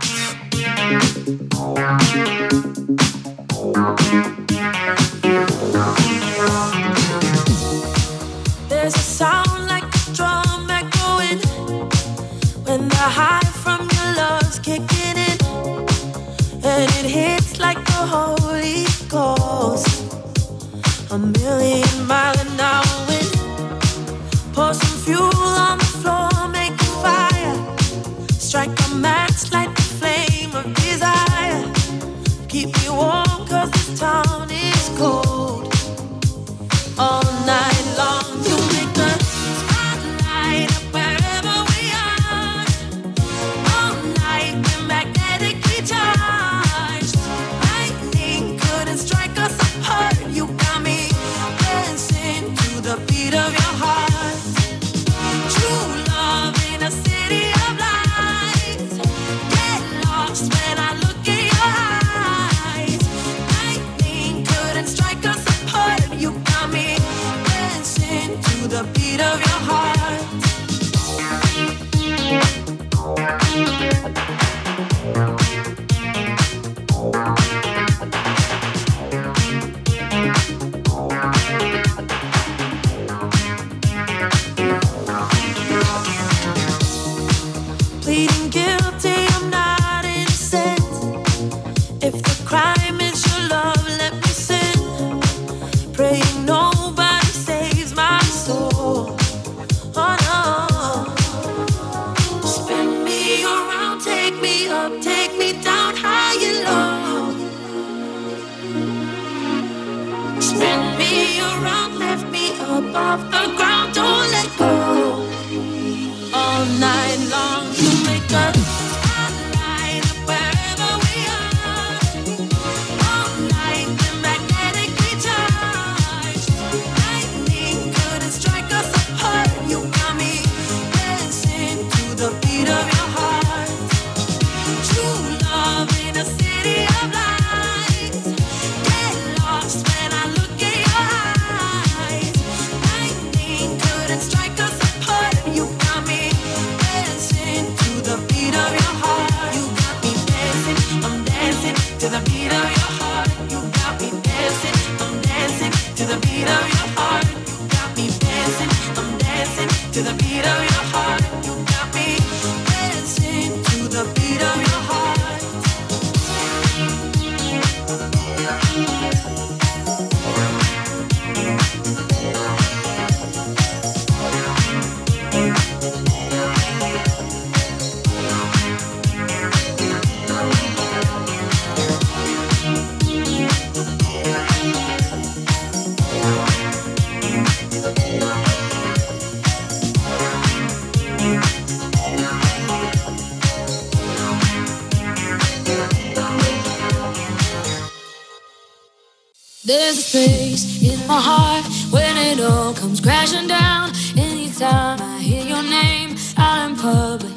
[201.08, 203.92] my heart when it all comes crashing down.
[204.18, 207.34] Anytime I hear your name out in public,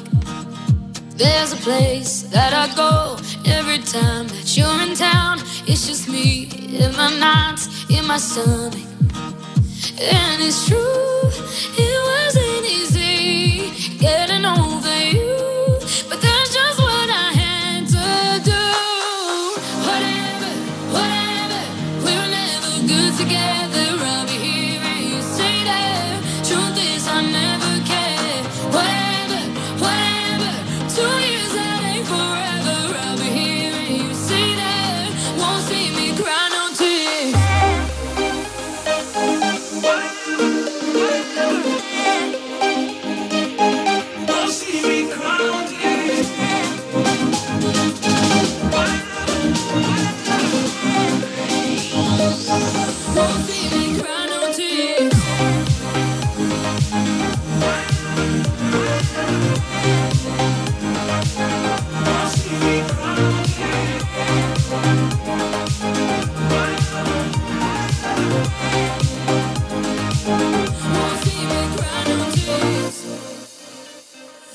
[1.15, 3.15] there's a place that I go
[3.45, 5.39] every time that you're in town.
[5.67, 6.49] It's just me
[6.83, 8.73] in my nights, in my stomach,
[9.99, 11.00] and it's true.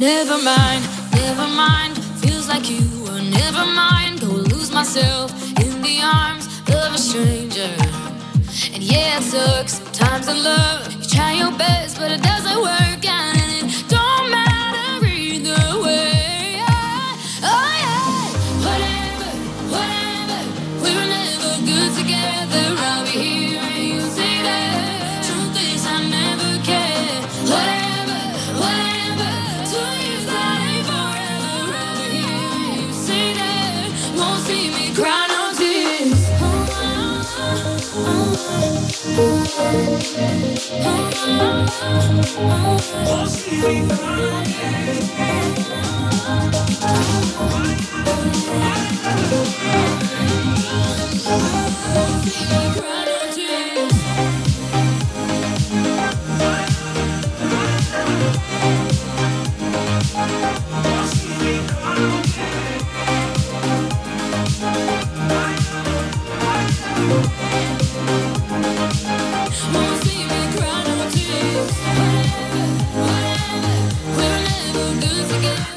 [0.06, 0.84] Never mind,
[1.14, 4.20] never mind, feels like you were never mind.
[4.20, 7.74] Go lose myself in the arms of a stranger.
[8.72, 12.95] And yeah, it sucks, sometimes in love, you try your best, but it doesn't work.
[41.68, 43.60] Oh, she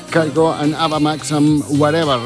[0.09, 2.17] Caigo en Ava Max amb Whatever.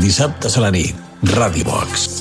[0.00, 0.94] Dissabtes a la nit,
[1.32, 2.20] Radio Box.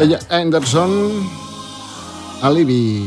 [0.00, 1.41] Ella Anderson
[2.42, 3.06] Alibi.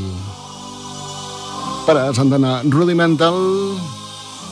[1.86, 3.36] Per a Rudimental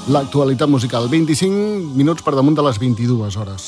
[0.07, 1.07] l'actualitat musical.
[1.07, 3.63] 25 minuts per damunt de les 22 hores.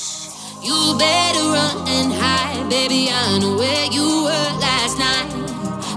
[0.62, 5.32] You better run and hide, baby, I know where you were last night.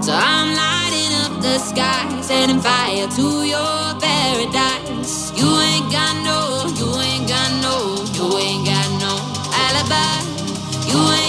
[0.01, 5.33] So I'm lighting up the sky, setting fire to your paradise.
[5.35, 7.75] You ain't got no, you ain't got no,
[8.15, 9.13] you ain't got no
[9.51, 10.23] alibi.
[10.87, 11.28] You ain't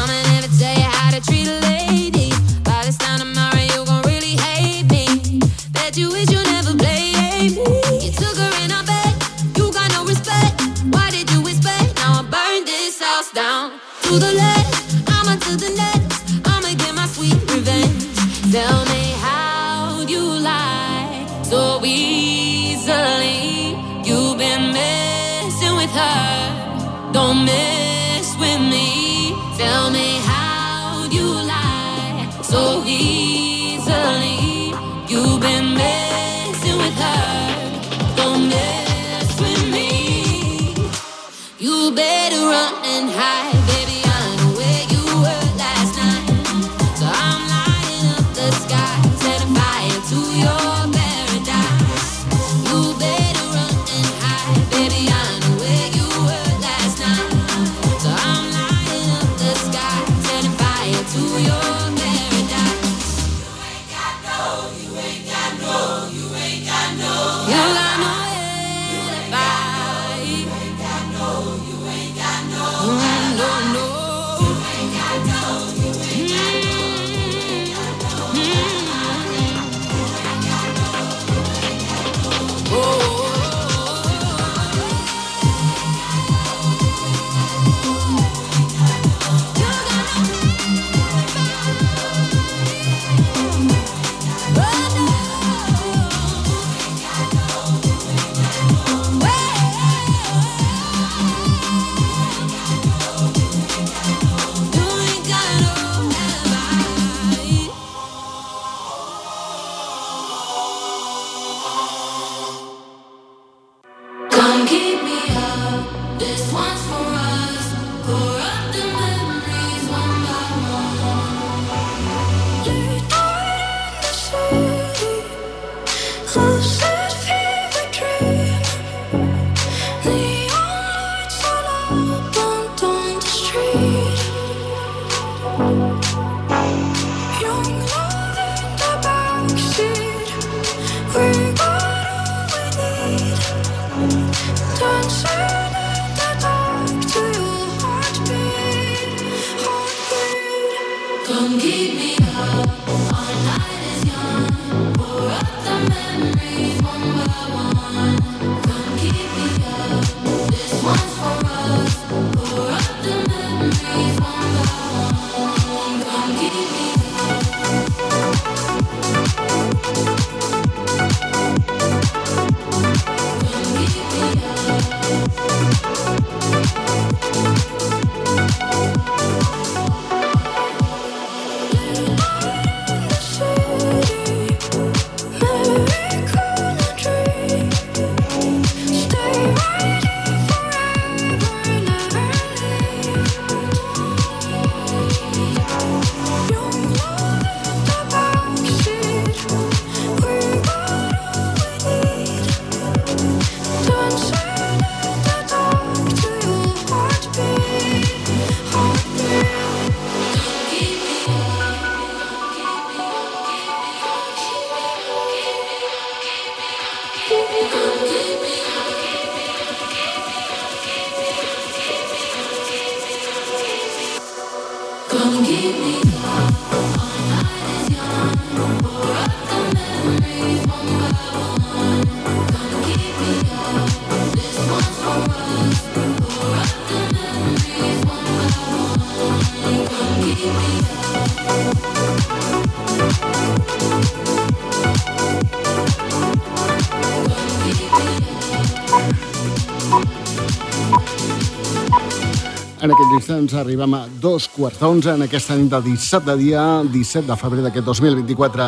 [253.31, 256.83] En aquests instants arribem a dos quarts d'onze en aquesta nit de 17 de dia,
[256.83, 258.65] 17 de febrer d'aquest 2024.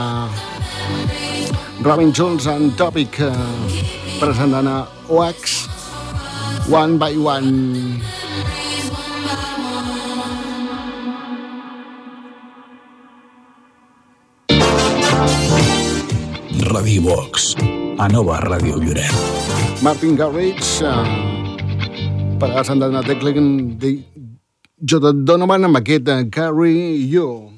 [1.84, 3.32] Robin Jones en Topic eh,
[4.22, 5.68] presentant a Oax
[6.72, 8.00] One by One.
[16.72, 17.56] Radio Box,
[18.00, 19.12] a Nova Ràdio Lloret.
[19.84, 20.96] Martin Garrix eh,
[22.40, 24.13] presentant a Declan de J.
[24.86, 27.54] Donovan Carry You.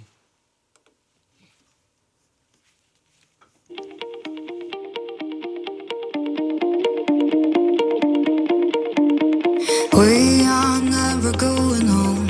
[9.94, 12.28] We are never going home.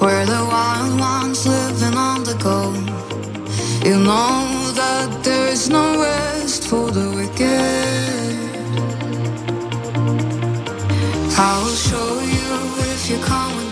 [0.00, 2.72] We're the wild ones living on the go.
[3.84, 8.36] You know that there is no rest for the wicked.
[11.38, 13.65] I will show you if you come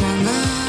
[0.00, 0.67] with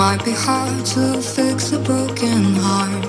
[0.00, 3.04] Might be hard to fix a broken heart,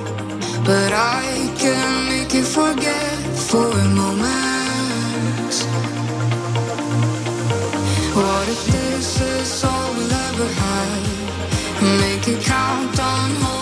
[0.66, 1.24] but I
[1.58, 3.18] can make you forget
[3.50, 5.54] for a moment.
[8.14, 12.02] What if this is all we'll ever have?
[12.02, 13.61] Make it count on,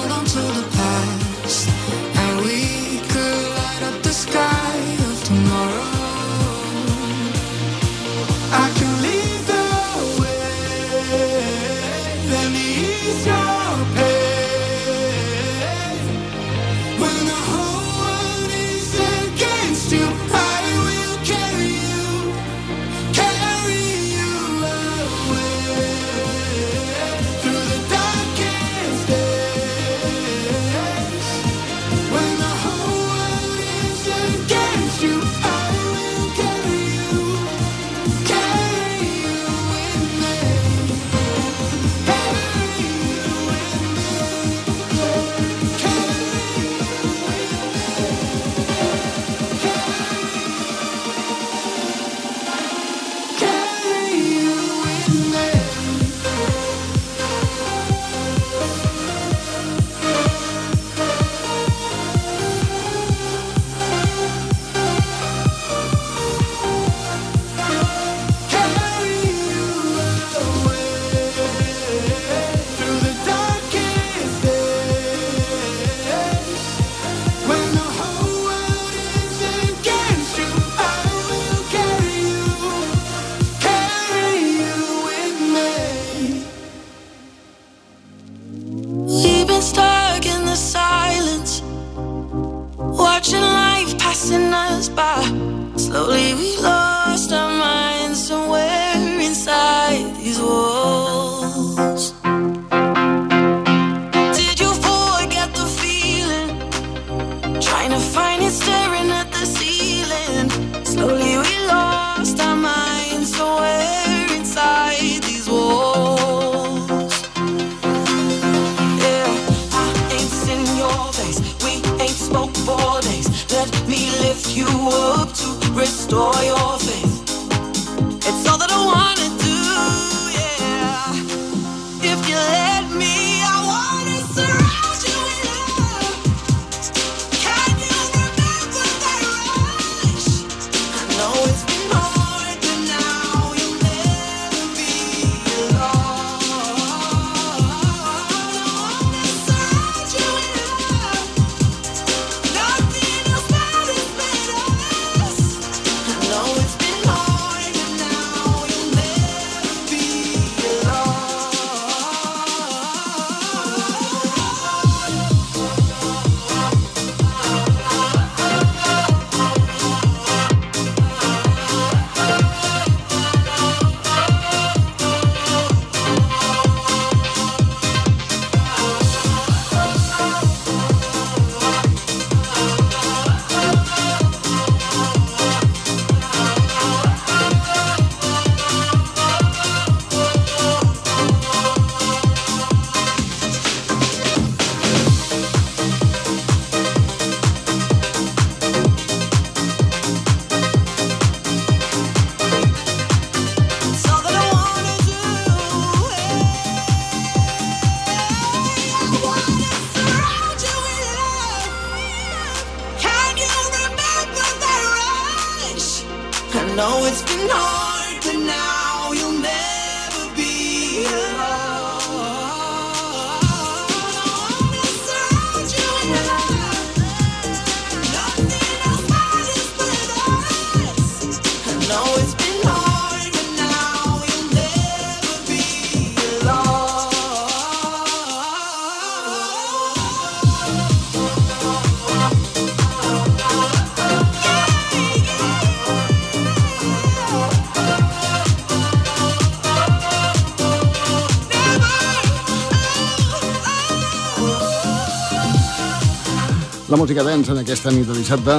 [256.99, 258.55] música densa en aquesta nit de dissabte.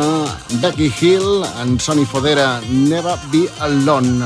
[0.62, 4.25] Becky Hill, en Sony Fodera, Never Be Alone.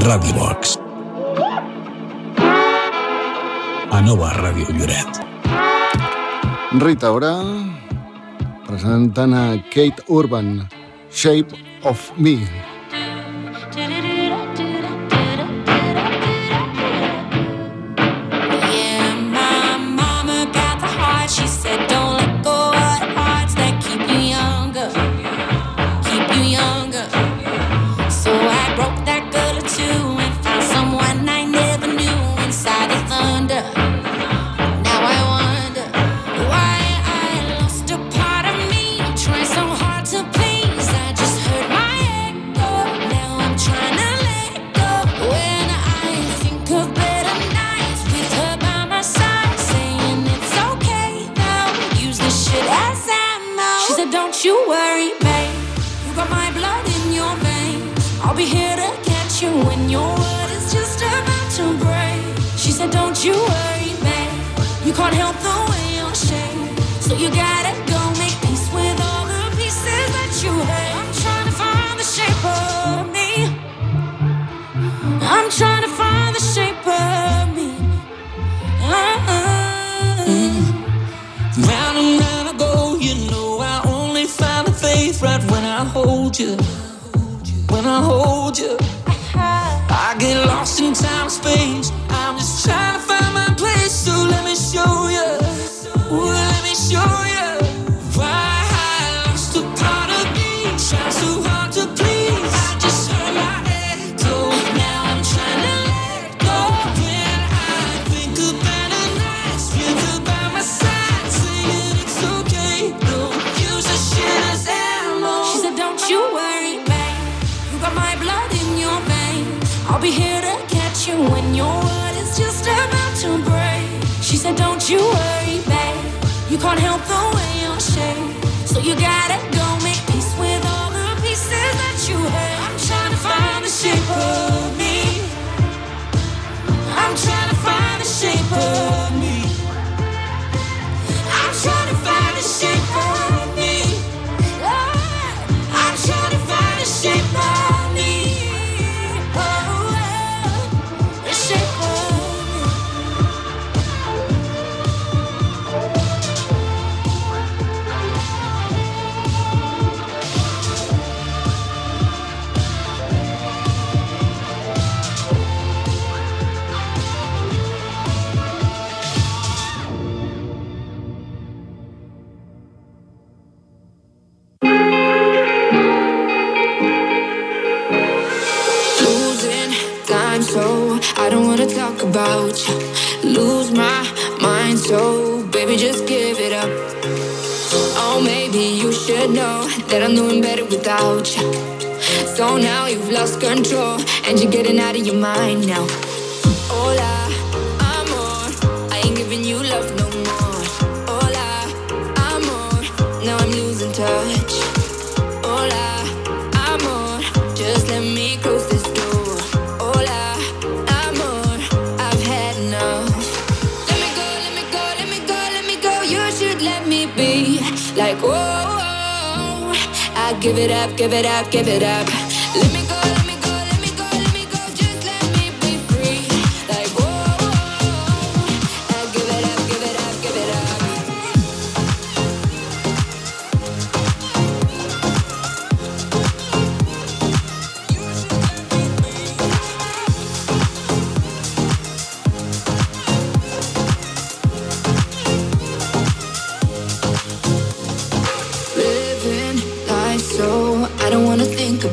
[0.00, 0.78] Radiobox.
[3.90, 5.20] A Nova Ràdio Lloret.
[6.80, 7.34] Rita Ora,
[8.64, 10.83] presentant a Kate Urban.
[11.24, 12.63] shape of me.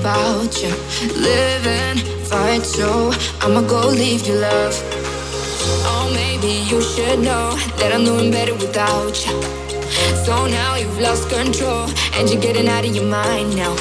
[0.02, 0.74] About you.
[1.16, 3.12] Living fight so
[3.42, 4.76] I'ma go leave your love.
[5.90, 9.38] Oh, maybe you should know that I'm doing better without you.
[10.26, 13.76] So now you've lost control and you're getting out of your mind now.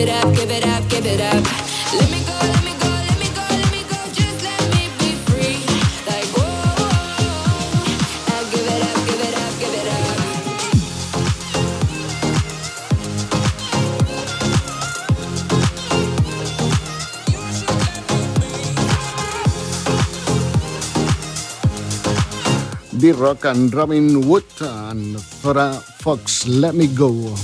[0.00, 1.44] It up, give it up, give it up.
[1.92, 3.98] Let me go, let me go, let me go, let me go.
[4.16, 5.60] Just let me be free.
[6.08, 6.46] Like, whoa,
[8.32, 10.16] I give it up, give it up, give it up.
[22.98, 27.34] D-Rock and Robin Wood and Zora Fox, Let Me Go.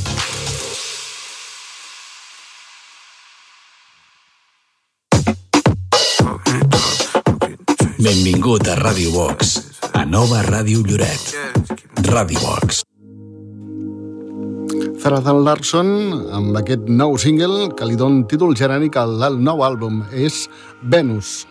[8.47, 9.59] Benvingut a Ràdio Box,
[9.91, 11.35] a nova Ràdio Lloret.
[12.07, 12.85] Ràdio Box.
[15.03, 15.89] Jonathan Larson
[16.31, 20.47] amb aquest nou single que li don títol genèric al nou àlbum és
[20.95, 21.43] Venus.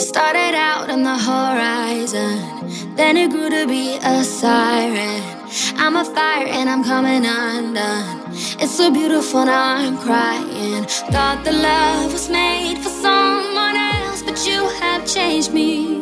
[0.00, 2.40] Started out on the horizon,
[2.96, 5.20] then it grew to be a siren.
[5.76, 8.24] I'm a fire and I'm coming undone.
[8.56, 10.86] It's so beautiful, now I'm crying.
[11.12, 13.53] Thought the love was made for someone
[14.24, 15.98] but you have changed me.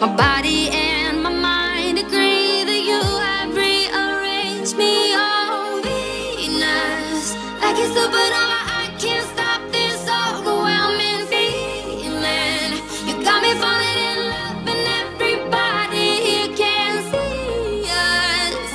[0.00, 5.12] My body and my mind agree that you have rearranged me.
[5.14, 12.70] Oh, Venus, like a supernova, I can't stop this overwhelming feeling.
[13.06, 18.72] You got me falling in love, and everybody here can see us.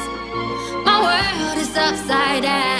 [0.85, 2.74] My world is upside down.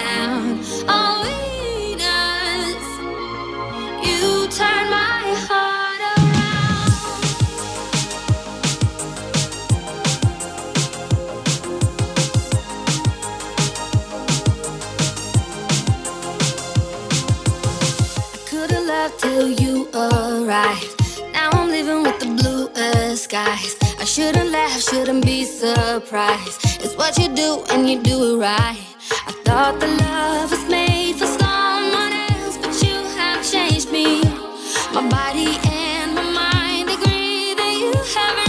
[19.05, 21.21] Left till you arrived.
[21.31, 23.75] Now I'm living with the bluest skies.
[23.99, 26.59] I shouldn't laugh, shouldn't be surprised.
[26.83, 28.83] It's what you do and you do it right.
[29.29, 34.23] I thought the love was made for someone else, but you have changed me.
[34.95, 38.44] My body and my mind agree that you have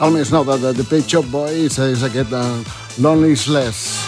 [0.00, 2.40] El més nou de, de The Pet Shop Boys és aquest eh,
[2.96, 4.00] de Lonely Sless.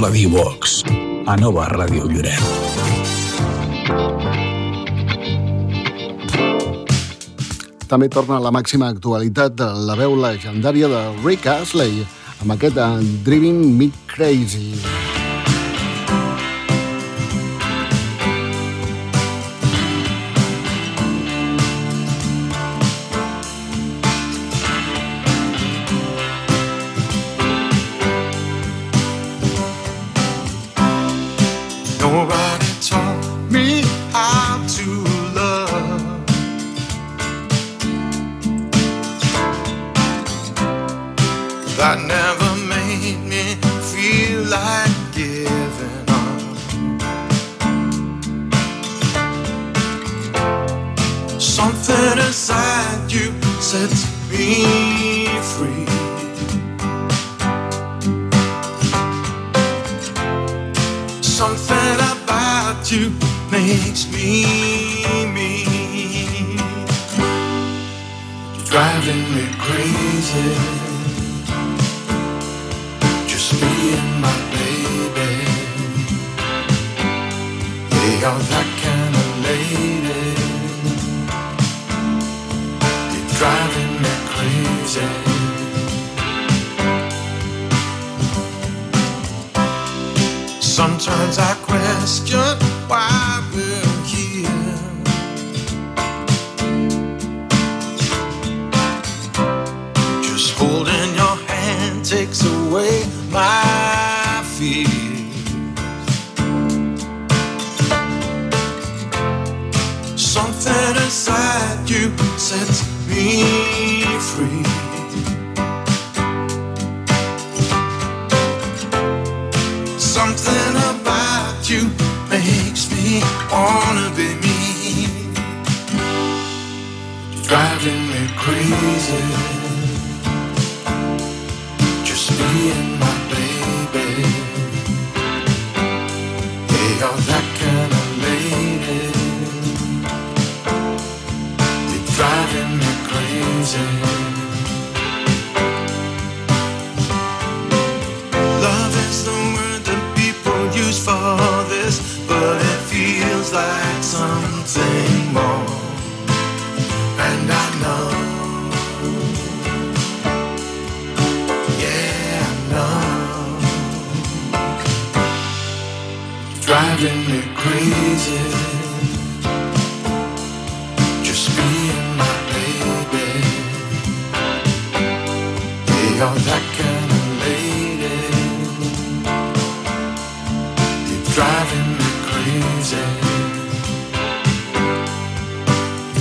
[0.00, 0.80] Radio Box,
[1.28, 3.21] a Nova Radio Lloret.
[7.92, 12.00] també torna a la màxima actualitat de la veu legendària de Rick Astley
[12.40, 12.92] amb aquest eh,
[13.28, 14.70] Driving Me Crazy.
[14.80, 15.11] Crazy.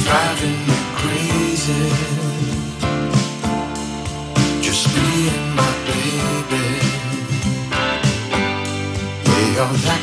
[0.04, 1.84] Driving me crazy.
[4.62, 4.86] Just
[5.56, 6.66] my baby.
[9.56, 10.01] You're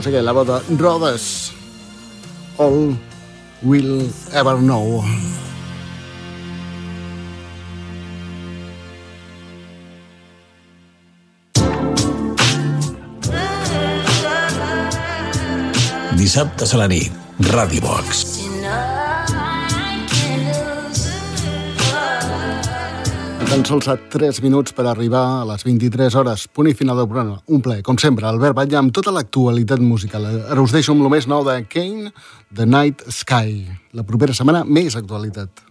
[0.00, 1.52] aconseguir la bota Rodes.
[2.56, 2.96] All
[3.62, 5.04] will ever know.
[16.16, 18.29] Dissabtes a la nit, Radio Box.
[23.50, 26.44] Tan sols a 3 minuts per arribar a les 23 hores.
[26.54, 27.40] Punt i final del programa.
[27.50, 28.28] Un plaer, com sempre.
[28.28, 30.28] Albert Batlle amb tota l'actualitat musical.
[30.30, 32.12] Ara us deixo amb el més nou de Kane,
[32.54, 33.64] The Night Sky.
[33.98, 35.64] La propera setmana, més actualitat.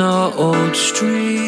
[0.00, 1.39] an old street.